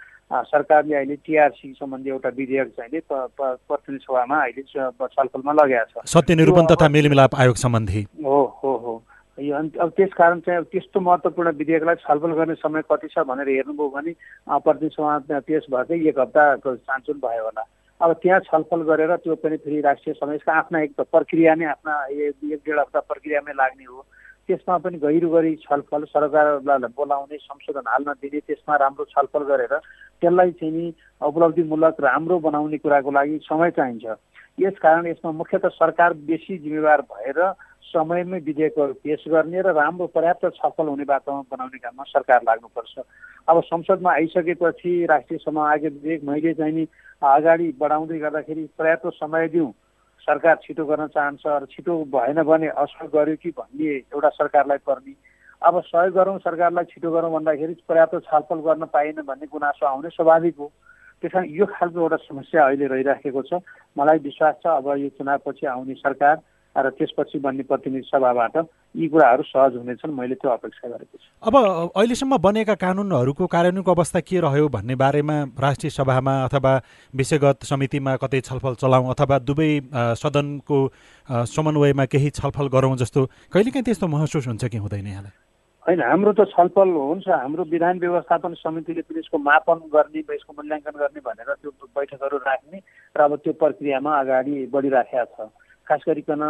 सरकारले 0.44 0.94
अहिले 0.94 1.16
टिआरसी 1.24 1.72
सम्बन्धी 1.79 2.11
एउटा 2.11 2.29
विधेयक 2.37 2.68
चाहिँ 2.77 3.01
प्रतिनिधि 3.09 4.05
सभामा 4.05 4.42
अहिले 4.42 4.62
छलफलमा 4.62 5.53
लगाएको 5.53 6.01
छ। 6.01 6.07
सत्य 6.09 6.35
निरूपण 6.35 6.66
तथा 6.72 6.88
मेलमिलाप 6.88 7.35
आयोग 7.37 7.57
सम्बन्धी। 7.57 8.03
हो 8.24 8.42
हो 8.62 8.77
हो। 8.85 9.03
यो 9.38 9.57
अब 9.57 9.90
त्यस 9.96 10.12
कारण 10.18 10.40
चाहिँ 10.42 10.64
त्यस्तो 10.72 11.01
महत्त्वपूर्ण 11.01 11.51
विधेयकलाई 11.57 11.94
छलफल 12.05 12.33
गर्ने 12.35 12.55
समय 12.59 12.83
कति 12.90 13.09
छ 13.09 13.24
भनेर 13.24 13.48
हेर्नुभयो 13.48 13.88
भने 13.88 14.12
प्रतिनिधि 14.51 14.94
सभा 14.94 15.40
पेस 15.40 15.66
भएकै 15.70 16.09
एक 16.09 16.18
हप्ताको 16.18 16.77
चान्चुन 16.77 17.18
भयो 17.24 17.44
होला। 17.44 17.64
अब 18.00 18.12
त्यहाँ 18.22 18.40
छलफल 18.40 18.82
गरेर 18.87 19.14
त्यो 19.16 19.34
पनि 19.42 19.56
फेरि 19.56 19.80
राष्ट्रिय 19.80 20.14
समावेशका 20.14 20.52
आफ्ना 20.54 20.80
एक 20.82 21.00
प्रक्रिया 21.00 21.54
नै 21.54 21.64
आफ्ना 21.66 21.94
एक 22.06 22.62
डेढ 22.62 22.78
हप्ता 22.78 23.00
प्रक्रियामै 23.11 23.52
लाग्ने 23.52 23.84
हो। 23.84 24.04
त्यसमा 24.48 24.76
पनि 24.78 24.98
गहिरो 24.98 25.28
गरी 25.28 25.54
छलफल 25.62 26.04
सरकारलाई 26.06 26.92
बोलाउने 26.96 27.37
संशोधन 27.37 27.90
हाल्न 27.90 28.12
दिने 28.22 28.40
त्यसमा 28.40 28.76
राम्रो 28.76 29.04
छलफल 29.04 29.42
गरेर 29.50 29.74
त्यसलाई 30.22 30.50
चाहिँ 30.62 30.72
नि 30.72 30.87
उपलब्धिमूलक 31.20 31.96
राम्रो 32.00 32.38
बनाउने 32.38 32.78
कुराको 32.78 33.11
लागि 33.11 33.38
समय 33.44 33.70
चाहिन्छ। 33.70 34.06
यसकारण 34.58 35.06
यसमा 35.06 35.30
मुख्यतः 35.32 35.68
सरकार 35.74 36.12
बेसी 36.26 36.58
जिम्मेवार 36.58 37.00
भएर 37.11 37.40
समयमै 37.88 38.38
विधेयकहरू 38.46 38.92
पेस 39.03 39.24
गर्ने 39.29 39.61
र 39.62 39.72
राम्रो 39.74 40.07
पर्याप्त 40.12 40.44
छलफल 40.57 40.87
हुने 40.88 41.05
वातावरण 41.09 41.42
बनाउने 41.51 41.79
काममा 41.79 42.05
सरकार 42.09 42.40
लाग्नुपर्छ। 42.46 42.98
अब 43.48 43.61
संसदमा 43.64 44.12
आइसकेपछि 44.12 44.92
राष्ट्रिय 45.11 45.59
आगे 45.59 45.88
विधेयक 45.88 46.24
मैले 46.24 46.55
चाहिँ 46.55 46.72
नि 46.74 46.87
अगाडि 47.22 47.68
बढाउँदै 47.81 48.18
गर्दाखेरि 48.18 48.64
पर्याप्त 48.79 49.07
समय 49.14 49.48
दिउँ। 49.48 49.72
सरकार 50.29 50.57
छिटो 50.62 50.85
गर्न 50.85 51.07
चाहन्छ 51.09 51.42
र 51.46 51.64
छिटो 51.72 51.94
भएन 52.12 52.42
भने 52.44 52.68
असहयोग 52.68 53.12
गर्यो 53.12 53.37
कि 53.42 53.51
भन्ने 53.57 53.88
एउटा 54.12 54.29
सरकारलाई 54.37 54.79
पर्ने। 54.85 55.14
अब 55.62 55.81
सहयोग 55.83 56.14
गरौँ 56.14 56.38
सरकारलाई 56.38 56.85
छिटो 56.92 57.11
गरौँ 57.11 57.33
भन्दाखेरि 57.33 57.74
पर्याप्त 57.88 58.29
छलफल 58.29 58.61
गर्न 58.68 58.85
पाइएन 58.92 59.24
भन्ने 59.24 59.46
गुनासो 59.48 59.87
आउने 59.87 60.09
स्वाभाविक 60.12 60.57
हो। 60.59 60.70
त्यस 61.22 61.35
यो 61.51 61.66
खालको 61.66 62.01
एउटा 62.01 62.16
समस्या 62.29 62.66
अहिले 62.66 62.87
रहिराखेको 62.87 63.42
छ। 63.42 63.64
मलाई 63.96 64.18
विश्वास 64.20 64.55
छ 64.62 64.66
अब 64.77 64.87
यो 64.98 65.09
चुनावपछि 65.16 65.66
आउने 65.66 65.94
सरकार 66.05 66.37
र 66.78 66.90
त्यसपछि 66.98 67.38
बन्ने 67.38 67.62
प्रतिनिधि 67.70 68.06
सभाबाट 68.06 68.56
यी 68.96 69.08
कुराहरू 69.08 69.42
सहज 69.42 69.76
हुनेछन्। 69.76 70.14
मैले 70.14 70.34
त्यो 70.34 70.50
अपेक्षा 70.50 70.88
गरेको 70.88 71.16
छु। 71.18 71.28
अब 71.42 71.54
अहिलेसम्म 71.96 72.36
बनेका 72.38 72.74
कानुनहरूको 72.74 73.46
कार्यान्वयनको 73.46 73.90
अवस्था 73.94 74.20
के 74.20 74.40
रह्यो 74.40 74.68
भन्ने 74.68 74.94
बारेमा 74.94 75.36
राष्ट्रिय 75.58 75.90
सभामा 75.90 76.34
अथवा 76.44 76.72
विषयगत 77.14 77.64
समितिमा 77.64 78.16
कतै 78.22 78.40
छलफल 78.46 78.74
चलाउँ 78.78 79.10
अथवा 79.10 79.38
दुवै 79.48 79.72
सदनको 80.22 80.78
समन्वयमा 81.48 82.04
केही 82.06 82.30
छलफल 82.38 82.68
गरौँ 82.68 82.96
जस्तो 82.96 83.26
कहिलेकाहीँ 83.52 83.84
त्यस्तो 83.84 84.06
महसुस 84.08 84.46
हुन्छ 84.48 84.64
कि 84.64 84.78
हुँदैन 84.78 85.06
यहाँलाई? 85.06 85.36
होइन 85.86 86.00
हाम्रो 86.04 86.32
त 86.36 86.44
छलफल 86.52 86.88
हुन्छ 86.92 87.28
हाम्रो 87.28 87.64
विधान 87.64 87.98
व्यवस्थापन 87.98 88.54
समितिले 88.60 89.02
पनि 89.08 89.18
यसको 89.18 89.38
मापन 89.40 89.78
गर्ने 89.88 90.20
यसको 90.20 90.52
मूल्याङ्कन 90.52 90.94
गर्ने 91.00 91.20
भनेर 91.24 91.48
त्यो 91.64 91.70
बैठकहरू 91.96 92.36
राख्ने 92.44 92.78
र 93.16 93.20
अब 93.24 93.36
त्यो 93.40 93.52
प्रक्रियामा 93.56 94.12
अगाडि 94.20 94.66
बढिराखेका 94.68 95.24
छ। 95.24 95.48
खास 95.88 96.03
गरिकन 96.09 96.42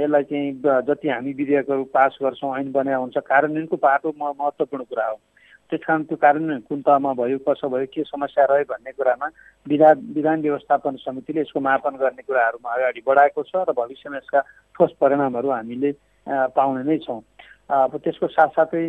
यसलाई 0.00 0.22
चाहिँ 0.30 0.52
जति 0.86 1.08
हामी 1.08 1.32
विधेयकहरू 1.32 1.84
पास 1.94 2.18
गर्छौँ 2.22 2.56
ऐन 2.58 2.70
बनाए 2.72 2.94
हुन्छ 2.94 3.18
कार्यान्वयनको 3.18 3.76
पाटो 3.76 4.14
महत्त्वपूर्ण 4.18 4.84
कुरा 4.84 5.06
हो। 5.06 5.18
त्यस 5.70 5.80
कारण 5.86 6.02
त्यो 6.02 6.16
कार्यान्वयन 6.16 6.60
कुन 6.68 6.80
तहमा 6.82 7.12
भयो 7.14 7.38
कसो 7.46 7.68
भयो 7.70 7.86
के 7.94 8.02
समस्या 8.04 8.44
रह्यो 8.50 8.64
भन्ने 8.70 8.92
कुरामा 8.92 9.26
विधान 9.66 9.96
विधान 10.14 10.40
व्यवस्थापन 10.42 10.96
समितिले 10.98 11.40
यसको 11.40 11.60
मापन 11.60 11.96
गर्ने 11.96 12.22
कुराहरूमा 12.26 12.74
अगाडि 12.74 13.02
बढाएको 13.06 13.42
छ 13.42 13.62
र 13.68 13.72
भविष्यमा 13.78 14.16
यसका 14.16 14.40
ठोस 14.74 14.92
परिणामहरू 15.00 15.50
हामीले 15.50 15.92
पाउने 16.26 16.82
नै 16.84 16.98
छौँ। 17.06 17.20
अब 17.70 17.96
त्यसको 18.02 18.26
साथसाथै 18.28 18.84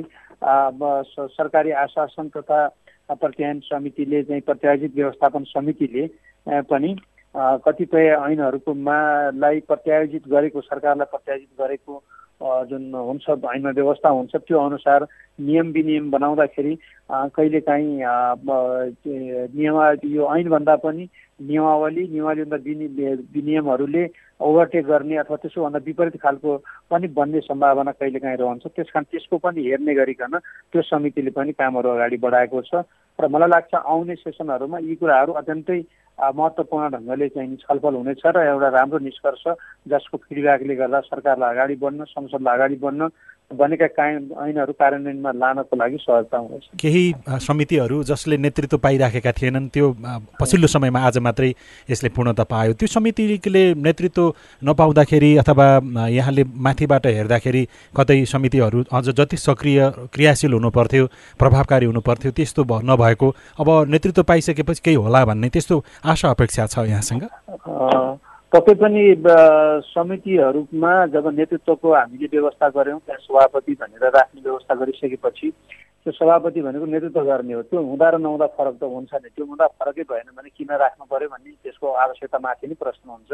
सरकारी 1.38 1.72
आश्वासन 1.86 2.28
तथा 2.36 2.60
प्रत्यायन 3.13 3.60
समितिले 3.62 4.24
चाहिँ 4.24 4.41
प्रत्यायोजित 4.41 4.96
व्यवस्थापन 4.96 5.44
समितिले 5.54 6.08
पनि 6.65 6.96
कतिपय 7.36 8.08
ऐनहरूको 8.22 8.74
मालाई 8.88 9.60
प्रत्यायोजित 9.67 10.28
गरेको 10.28 10.62
सरकारलाई 10.62 11.12
प्रत्यायोजित 11.12 11.62
गरेको 11.62 12.02
जुन 12.70 12.94
हुन्छ 12.96 13.30
ऐनमा 13.30 13.70
व्यवस्था 13.70 14.10
हुन्छ 14.10 14.36
त्यो 14.36 14.60
अनुसार 14.60 15.06
नियम 15.39 15.67
विनियम 15.72 16.10
बनाउँदाखेरि 16.12 16.74
कहिलेकाहीँ 17.12 18.00
नियम 19.56 19.78
यो 20.12 20.36
ऐनभन्दा 20.36 20.76
पनि 20.84 21.08
नियमावली 21.41 22.08
नियमावलीभन्दा 22.08 22.58
विनियमहरूले 23.36 24.04
ओभरटेक 24.41 24.86
गर्ने 24.86 25.17
अथवा 25.17 25.38
त्यसोभन्दा 25.38 25.80
विपरीत 25.86 26.17
खालको 26.22 26.58
पनि 26.91 27.08
बन्ने 27.17 27.39
सम्भावना 27.41 27.91
कहिलेकाहीँ 27.91 28.38
रहन्छ। 28.38 28.67
त्यस 28.67 28.89
कारण 28.94 29.06
त्यसको 29.12 29.38
पनि 29.38 29.62
हेर्ने 29.62 29.94
गरिकन 29.96 30.38
त्यो 30.74 30.82
समितिले 30.82 31.32
पनि 31.32 31.52
कामहरू 31.54 31.89
अगाडि 31.89 32.17
बढाएको 32.17 32.62
छ। 32.62 32.84
र 33.20 33.28
मलाई 33.30 33.50
लाग्छ 33.50 33.74
आउने 33.76 34.15
सेसनहरूमा 34.15 34.78
यी 34.82 34.96
कुराहरू 34.98 35.34
अत्यन्तै 35.41 35.82
महत्त्वपूर्ण 36.21 36.89
ढङ्गले 36.89 37.27
चाहिँ 37.29 37.57
छलफल 37.57 37.95
हुनेछ 37.95 38.21
र 38.27 38.45
एउटा 38.45 38.69
राम्रो 38.69 38.99
निष्कर्ष 39.01 39.43
जसको 39.88 40.17
फिडब्याकले 40.19 40.75
गर्दा 40.75 40.99
सरकारलाई 41.01 41.49
अगाडि 41.49 41.75
बढ्न 41.75 42.03
संसदलाई 42.05 42.55
अगाडि 42.55 42.75
बढ्न 42.77 43.07
बनेका 43.54 43.88
कायम 43.98 44.24
ऐनहरू 44.42 44.74
कार्यान्वयनमा 44.74 45.32
लानको 45.32 45.76
लागि 45.76 45.98
सहजता 46.02 46.38
हुनेछ। 46.38 46.64
केही 46.82 47.04
समितिहरू 47.46 48.04
जसले 48.04 48.38
नेतृत्व 48.38 48.78
पाइराखेका 48.78 49.32
थिएनन् 49.32 49.68
त्यो 49.70 49.88
पछिल्लो 50.40 50.68
समयमा 50.68 51.00
आज 51.08 51.18
मात्रै 51.28 51.52
यसले 51.90 52.10
पूर्णता 52.16 52.44
पायो। 52.44 52.74
त्यो 52.74 52.88
समितिले 52.88 53.64
नेतृत्व 53.76 54.24
नपाउँदाखेरि 54.64 55.32
अथवा 55.38 55.68
यहाँले 56.10 56.44
माथिबाट 56.48 57.06
हेर्दाखेरि 57.08 57.64
कतै 57.98 58.24
समितिहरू 58.26 58.84
अझ 58.92 59.06
जति 59.12 59.38
सक्रिय 59.38 59.80
क्रियाशील 60.14 60.54
हुनुपर्थ्यो 60.54 61.06
प्रभावकारी 61.40 61.86
हुनुपर्थ्यो 61.86 62.32
त्यस्तो 62.32 62.62
नभएको। 62.64 63.36
अब 63.60 63.70
नेतृत्व 63.92 64.24
पाइसकेपछि 64.24 64.82
केही 64.86 64.96
होला 64.98 65.26
भन्ने 65.26 65.50
त्यस्तो 65.50 65.84
आशा 66.06 66.30
अपेक्षा 66.30 66.66
छ 66.68 66.88
यहाँसँग? 66.88 67.24
पक्कै 68.54 68.74
पनि 68.80 69.02
समितिहरूमा 69.88 70.94
जब 71.08 71.28
नेतृत्वको 71.36 71.94
हामीले 71.94 72.28
व्यवस्था 72.32 72.68
गऱ्यौँ 72.76 73.00
त्यहाँ 73.00 73.24
सभापति 73.24 73.74
भनेर 73.80 74.04
राख्ने 74.12 74.42
व्यवस्था 74.42 74.76
गरिसकेपछि 74.76 75.50
त्यो 76.04 76.12
सभापति 76.12 76.62
भनेको 76.62 76.86
नेतृत्व 76.86 77.22
गर्ने 77.24 77.54
हो। 77.54 77.62
त्यो 77.72 77.80
हुँदा 77.80 78.10
र 78.12 78.18
नहुँदा 78.20 78.48
फरक 78.60 78.76
त 78.76 78.84
हुन्छ 78.92 79.14
नि। 79.24 79.30
त्यो 79.32 79.46
हुँदा 79.46 79.68
फरकै 79.80 80.04
भएन 80.04 80.36
भने 80.36 80.50
किन 80.52 80.72
राख्नु 80.84 81.06
पर्यो 81.08 81.30
भन्ने 81.32 81.52
त्यसको 81.64 81.88
आवश्यकतामाथि 82.04 82.68
नै 82.68 82.76
प्रश्न 82.76 83.08
हुन्छ। 83.08 83.32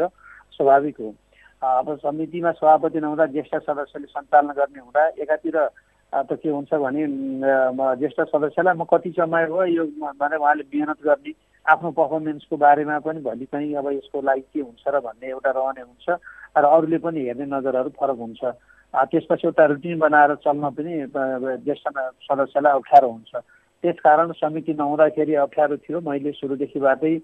स्वाभाविक 0.54 0.96
हो। 1.02 1.10
अब 1.58 1.86
समितिमा 1.98 2.50
सभापति 2.62 2.98
नहुँदा 3.02 3.26
ज्येष्ठ 3.34 3.54
सदस्यले 3.66 4.06
सञ्चालन 4.06 4.54
गर्ने 4.54 4.80
हुँदा 4.86 5.02
एकातिर 5.18 5.56
त 6.12 6.38
के 6.42 6.48
हुन्छ 6.48 6.72
भने 6.72 7.06
ज्येष्ठ 8.00 8.20
सदस्यलाई 8.32 8.74
म 8.74 8.84
कति 8.88 9.10
समय 9.12 9.46
भयो 9.46 9.64
यो 9.76 9.84
भनेर 10.16 10.38
उहाँले 10.40 10.64
मेहनत 10.72 10.98
गर्ने 11.04 11.32
आफ्नो 11.66 11.90
पर्फर्मेन्सको 12.00 12.56
बारेमा 12.56 12.98
पनि 13.04 13.20
भोलि 13.20 13.44
चाहिँ 13.52 13.74
अब 13.76 13.86
यसको 13.92 14.20
लागि 14.24 14.40
के 14.40 14.60
हुन्छ 14.60 14.84
र 14.88 15.00
भन्ने 15.04 15.28
एउटा 15.28 15.50
रहने 15.52 15.82
हुन्छ 15.84 16.06
र 16.56 16.64
अरूले 16.64 16.98
पनि 17.04 17.20
हेर्ने 17.28 17.46
नजरहरू 17.52 17.90
फरक 18.00 18.18
हुन्छ। 18.24 18.42
त्यसपछि 18.88 19.46
एउटा 19.46 19.64
रुटिन 19.68 19.98
बनाएर 20.00 20.34
चल्न 20.44 20.64
पनि 20.72 20.92
ज्येष्ठ 21.12 21.86
सदस्यलाई 22.24 22.72
अप्ठ्यारो 22.72 23.08
हुन्छ। 23.08 23.32
त्यसकारण 23.84 24.32
समिति 24.32 24.72
नहुँदाखेरि 24.80 25.34
अप्ठ्यारो 25.44 25.76
थियो। 25.76 26.00
मैले 26.08 26.32
सुरुदेखिबाटै 26.40 27.14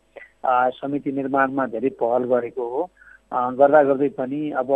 समिति 0.76 1.12
निर्माणमा 1.12 1.66
धेरै 1.72 1.88
पहल 1.96 2.22
गरेको 2.28 2.68
हो। 2.68 2.82
गर्दा 3.32 3.82
गर्दै 3.82 4.08
पनि 4.20 4.40
अब 4.60 4.68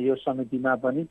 यो 0.00 0.14
समितिमा 0.24 0.74
पनि 0.80 1.04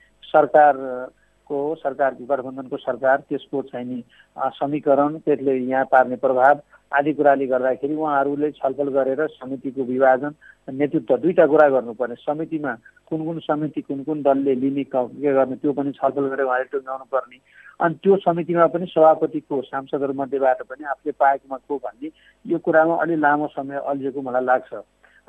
सरकारको 1.49 1.75
सरकारको 1.81 2.25
गठबन्धनको 2.25 2.77
सरकार 2.77 3.17
त्यसको 3.29 3.61
चाहिँ 3.73 3.85
नि 3.85 4.03
समीकरण 4.37 5.17
त्यसले 5.25 5.55
यहाँ 5.57 5.85
पार्ने 5.91 6.15
प्रभाव 6.21 6.61
आदि 6.91 7.13
कुराले 7.13 7.45
गर्दाखेरि 7.47 7.95
उहाँहरूले 7.95 8.51
छलफल 8.51 8.89
गरेर 8.93 9.25
समितिको 9.29 9.83
विभाजन 9.83 10.33
नेतृत्व 10.69 11.17
दुईवटा 11.17 11.45
कुरा 11.45 11.67
गर्नुपर्ने। 11.69 12.15
समितिमा 12.21 12.73
कुन 13.09 13.25
कुन 13.25 13.39
समिति 13.39 13.81
कुन 13.81 14.03
कुन 14.03 14.21
दलले 14.21 14.55
लिने 14.55 14.83
के 14.85 15.33
गर्ने 15.33 15.55
त्यो 15.57 15.73
पनि 15.73 15.91
छलफल 15.97 16.27
गरेर 16.29 16.45
उहाँले 16.45 16.69
टुङ्गाउनु 16.69 17.05
पर्ने 17.09 17.37
अनि 17.81 17.95
त्यो 18.03 18.17
समितिमा 18.21 18.65
पनि 18.69 18.85
सभापतिको 18.93 19.61
सांसदहरूमध्येबाट 19.73 20.61
पनि 20.69 20.83
आफूले 20.85 21.11
पाएकोमा 21.17 21.57
को 21.65 21.77
भन्ने 21.81 22.09
यो 22.45 22.57
कुरामा 22.61 22.95
अलि 23.01 23.15
लामो 23.17 23.47
समय 23.57 23.81
अल्झेको 23.89 24.21
मलाई 24.21 24.45
लाग्छ। 24.45 24.73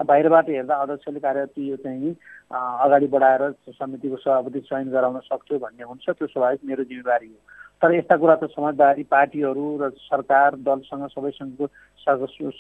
बाहिरबाट 0.01 0.49
हेर्दा 0.49 0.75
अध्यक्षले 0.75 1.21
कार्य 1.21 1.47
यो 1.59 1.77
चाहिँ 1.77 2.15
अगाडि 2.51 3.07
बढाएर 3.07 3.43
समितिको 3.69 4.17
सभापति 4.17 4.61
चयन 4.61 4.91
गराउन 4.91 5.19
सक्थ्यो 5.21 5.59
भन्ने 5.59 5.85
हुन्छ 5.85 6.11
त्यो 6.11 6.27
स्वाभाविक 6.27 6.61
मेरो 6.65 6.85
जिम्मेवारी 6.85 7.27
हो। 7.27 7.39
तर 7.83 7.95
यस्ता 7.95 8.17
कुरा 8.17 8.35
त 8.37 8.49
समझदारी 8.53 9.03
पार्टीहरू 9.09 9.65
र 9.81 9.91
सरकार 10.09 10.57
दलसँग 10.65 11.07
सबैसँगको 11.09 11.67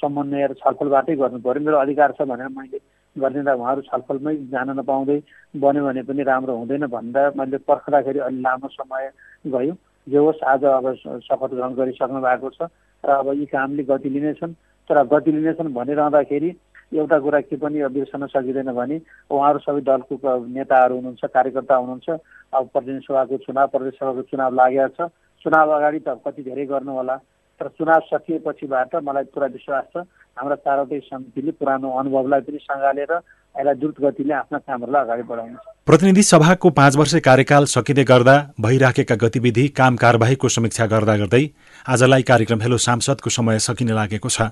समन्वय 0.01 0.47
र 0.47 0.53
छलफलबाटै 0.61 1.17
गर्नु 1.17 1.39
पऱ्यो 1.41 1.65
मेरो 1.65 1.77
अधिकार 1.79 2.13
छ 2.17 2.29
भनेर 2.29 2.49
मैले 2.57 2.79
गरिदिँदा 3.17 3.53
उहाँहरू 3.55 3.83
छलफलमै 3.89 4.37
जान 4.49 4.71
नपाउँदै 4.79 5.19
बन्यो 5.55 5.85
भने 5.85 6.03
पनि 6.09 6.23
राम्रो 6.23 6.57
हुँदैन 6.57 6.87
भन्दा 6.89 7.23
मैले 7.37 7.59
पर्खदाखेरि 7.69 8.19
अलि 8.29 8.41
लामो 8.41 8.69
समय 8.69 9.11
गयो। 9.47 9.75
जे 10.07 10.19
होस् 10.19 10.43
आज 10.45 10.65
अब 10.65 10.87
शपथ 11.25 11.51
ग्रहण 11.53 11.75
गरिसक्नु 11.77 12.21
भएको 12.21 12.51
छ। 12.51 12.69
र 13.05 13.11
अब 13.11 13.29
यी 13.37 13.47
कामले 13.53 13.83
गति 13.85 14.09
लिनेछन्। 14.09 14.53
तर 14.91 15.05
गति 15.07 15.33
लिनेछन् 15.33 15.75
भनिरहँदाखेरि 15.75 16.51
एउटा 16.93 17.19
कुरा 17.19 17.41
के 17.41 17.57
पनि 17.57 17.87
बिर्सन 17.95 18.27
सकिँदैन 18.27 18.73
भने 18.75 19.01
उहाँहरू 19.31 19.59
सबै 19.63 19.81
दलको 19.81 20.15
नेताहरू 20.47 20.95
हुनुहुन्छ 20.95 21.25
कार्यकर्ता 21.25 21.75
हुनुहुन्छ 21.77 22.09
अब 22.55 22.69
प्रतिनिधि 22.75 23.07
सभाको 23.07 23.37
चुनाव 23.47 23.67
प्रदेश 23.75 23.95
सभाको 23.95 24.23
चुनाव 24.27 24.55
लागेको 24.55 24.89
छ। 24.99 25.11
चुनाव 25.45 25.71
अगाडि 25.71 25.99
त 26.03 26.19
कति 26.27 26.43
धेरै 26.43 26.67
गर्नु 26.67 26.93
होला 26.93 27.17
तर 27.61 27.69
चुनाव 27.79 28.01
सकिएपछिबाट 28.11 28.95
मलाई 29.07 29.25
पुरा 29.31 29.47
विश्वास 29.55 29.85
छ। 29.95 30.03
हाम्रा 30.37 30.57
चारवटै 30.67 30.99
समितिले 31.07 31.53
पुरानो 31.61 31.89
अनुभवलाई 32.01 32.41
पनि 32.43 32.59
सँगालेर 32.59 33.13
यसलाई 33.55 33.75
द्रुत 33.81 33.97
गतिले 34.03 34.35
आफ्ना 34.35 34.59
कामहरूलाई 34.59 35.03
अगाडि 35.05 35.23
बढाउनु 35.31 35.57
प्रतिनिधि 35.87 36.23
सभाको 36.23 36.71
पाँच 36.71 36.97
वर्ष 36.97 37.15
कार्यकाल 37.25 37.65
सकिँदै 37.67 38.05
गर्दा 38.05 38.37
भइराखेका 38.61 39.15
गतिविधि 39.23 39.67
काम 39.77 39.97
कारवाहीको 39.97 40.49
समीक्षा 40.49 40.87
गर्दा 40.87 41.17
गर्दै 41.17 41.45
आजलाई 41.87 42.23
कार्यक्रम 42.31 42.61
हेलो 42.63 42.79
सांसदको 42.79 43.31
समय 43.31 43.59
सकिने 43.59 43.93
लागेको 43.93 44.29
छ। 44.29 44.51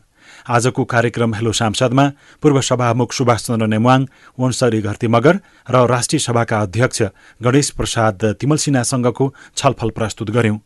आजको 0.51 0.85
कार्यक्रम 0.85 1.35
हेलो 1.35 1.53
सांसदमा 1.53 2.07
पूर्व 2.43 2.61
सभामुख 2.61 3.13
सुभाष 3.13 3.47
चन्द्र 3.47 3.67
नेमवाङ 3.67 4.07
वंशरी 4.39 4.81
घरती 4.83 5.09
मगर 5.09 5.41
र 5.69 5.87
राष्ट्रिय 5.89 6.21
सभाका 6.21 6.61
अध्यक्ष 6.61 7.03
गणेश 7.41 7.71
प्रसाद 7.79 8.25
तिमलसिन्हासँगको 8.41 9.33
छलफल 9.57 9.91
प्रस्तुत 9.91 10.31
गर्यौं। 10.31 10.59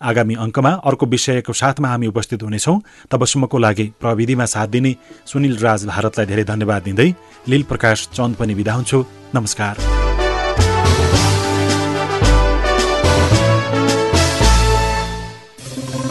आगामी 0.00 0.34
अङ्कमा 0.34 0.70
अर्को 0.84 1.06
विषयको 1.06 1.52
साथमा 1.52 1.88
हामी 1.88 2.06
उपस्थित 2.06 2.42
हुनेछौँ। 2.42 2.82
तबसम्मको 3.10 3.58
लागि 3.58 3.86
प्रविधिमा 4.00 4.44
साथ 4.44 4.68
दिने 4.68 4.96
सुनिल 5.26 5.58
राज 5.58 5.86
भारतलाई 5.86 6.26
धेरै 6.26 6.44
धन्यवाद 6.44 6.82
दिँदै 6.82 7.10
लील 7.48 7.62
प्रकाश 7.62 8.08
चन्द 8.14 8.36
पनि 8.36 8.54
विदा 8.54 8.72
हुन्छु। 8.72 9.04
नमस्कार। 9.34 9.76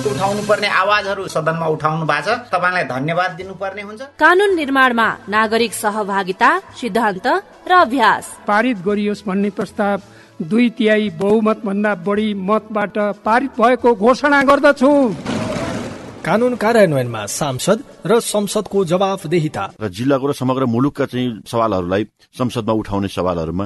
उठाउनु 0.08 0.42
पर्ने 0.50 0.68
आवाजहरू 0.68 1.24
सदनमा 1.30 1.68
उठाउनु 1.78 2.06
भएको 2.10 2.26
छ 2.26 2.50
तपाईँलाई 2.50 2.84
धन्यवाद 2.90 3.32
दिनुपर्ने 3.38 3.82
हुन्छ। 3.82 4.02
कानून 4.18 4.56
निर्माणमा 4.56 5.08
नागरिक 5.30 5.74
सहभागिता 5.74 6.50
सिद्धान्त 6.74 7.28
र 7.70 7.72
अभ्यास। 7.86 8.26
पारित 8.48 8.78
गरियोस् 8.82 9.26
भन्ने 9.28 9.50
प्रस्ताव 9.54 9.98
दुई 10.42 10.70
तिहाई 10.70 11.10
बहुमत 11.10 11.62
भन्दा 11.66 11.96
बढी 12.06 12.34
मतबाट 12.34 12.98
पारित 13.26 13.52
भएको 13.58 13.94
घोषणा 13.96 14.42
गर्दछु। 14.44 14.92
कानून 16.26 16.56
कार्यान्वयनमा 16.56 17.26
सांसद 17.26 17.80
र 18.06 18.20
संसदको 18.20 18.86
जवाफदेहिता। 18.86 19.64
र 19.82 19.88
जिल्लाको 19.90 20.28
र 20.28 20.34
समग्र 20.34 20.66
मुलुकका 20.66 21.06
चाहिँ 21.06 21.42
सवालहरूलाई 21.48 22.04
संसदमा 22.38 22.74
उठाउने 22.74 23.08
सवालहरूमा 23.08 23.66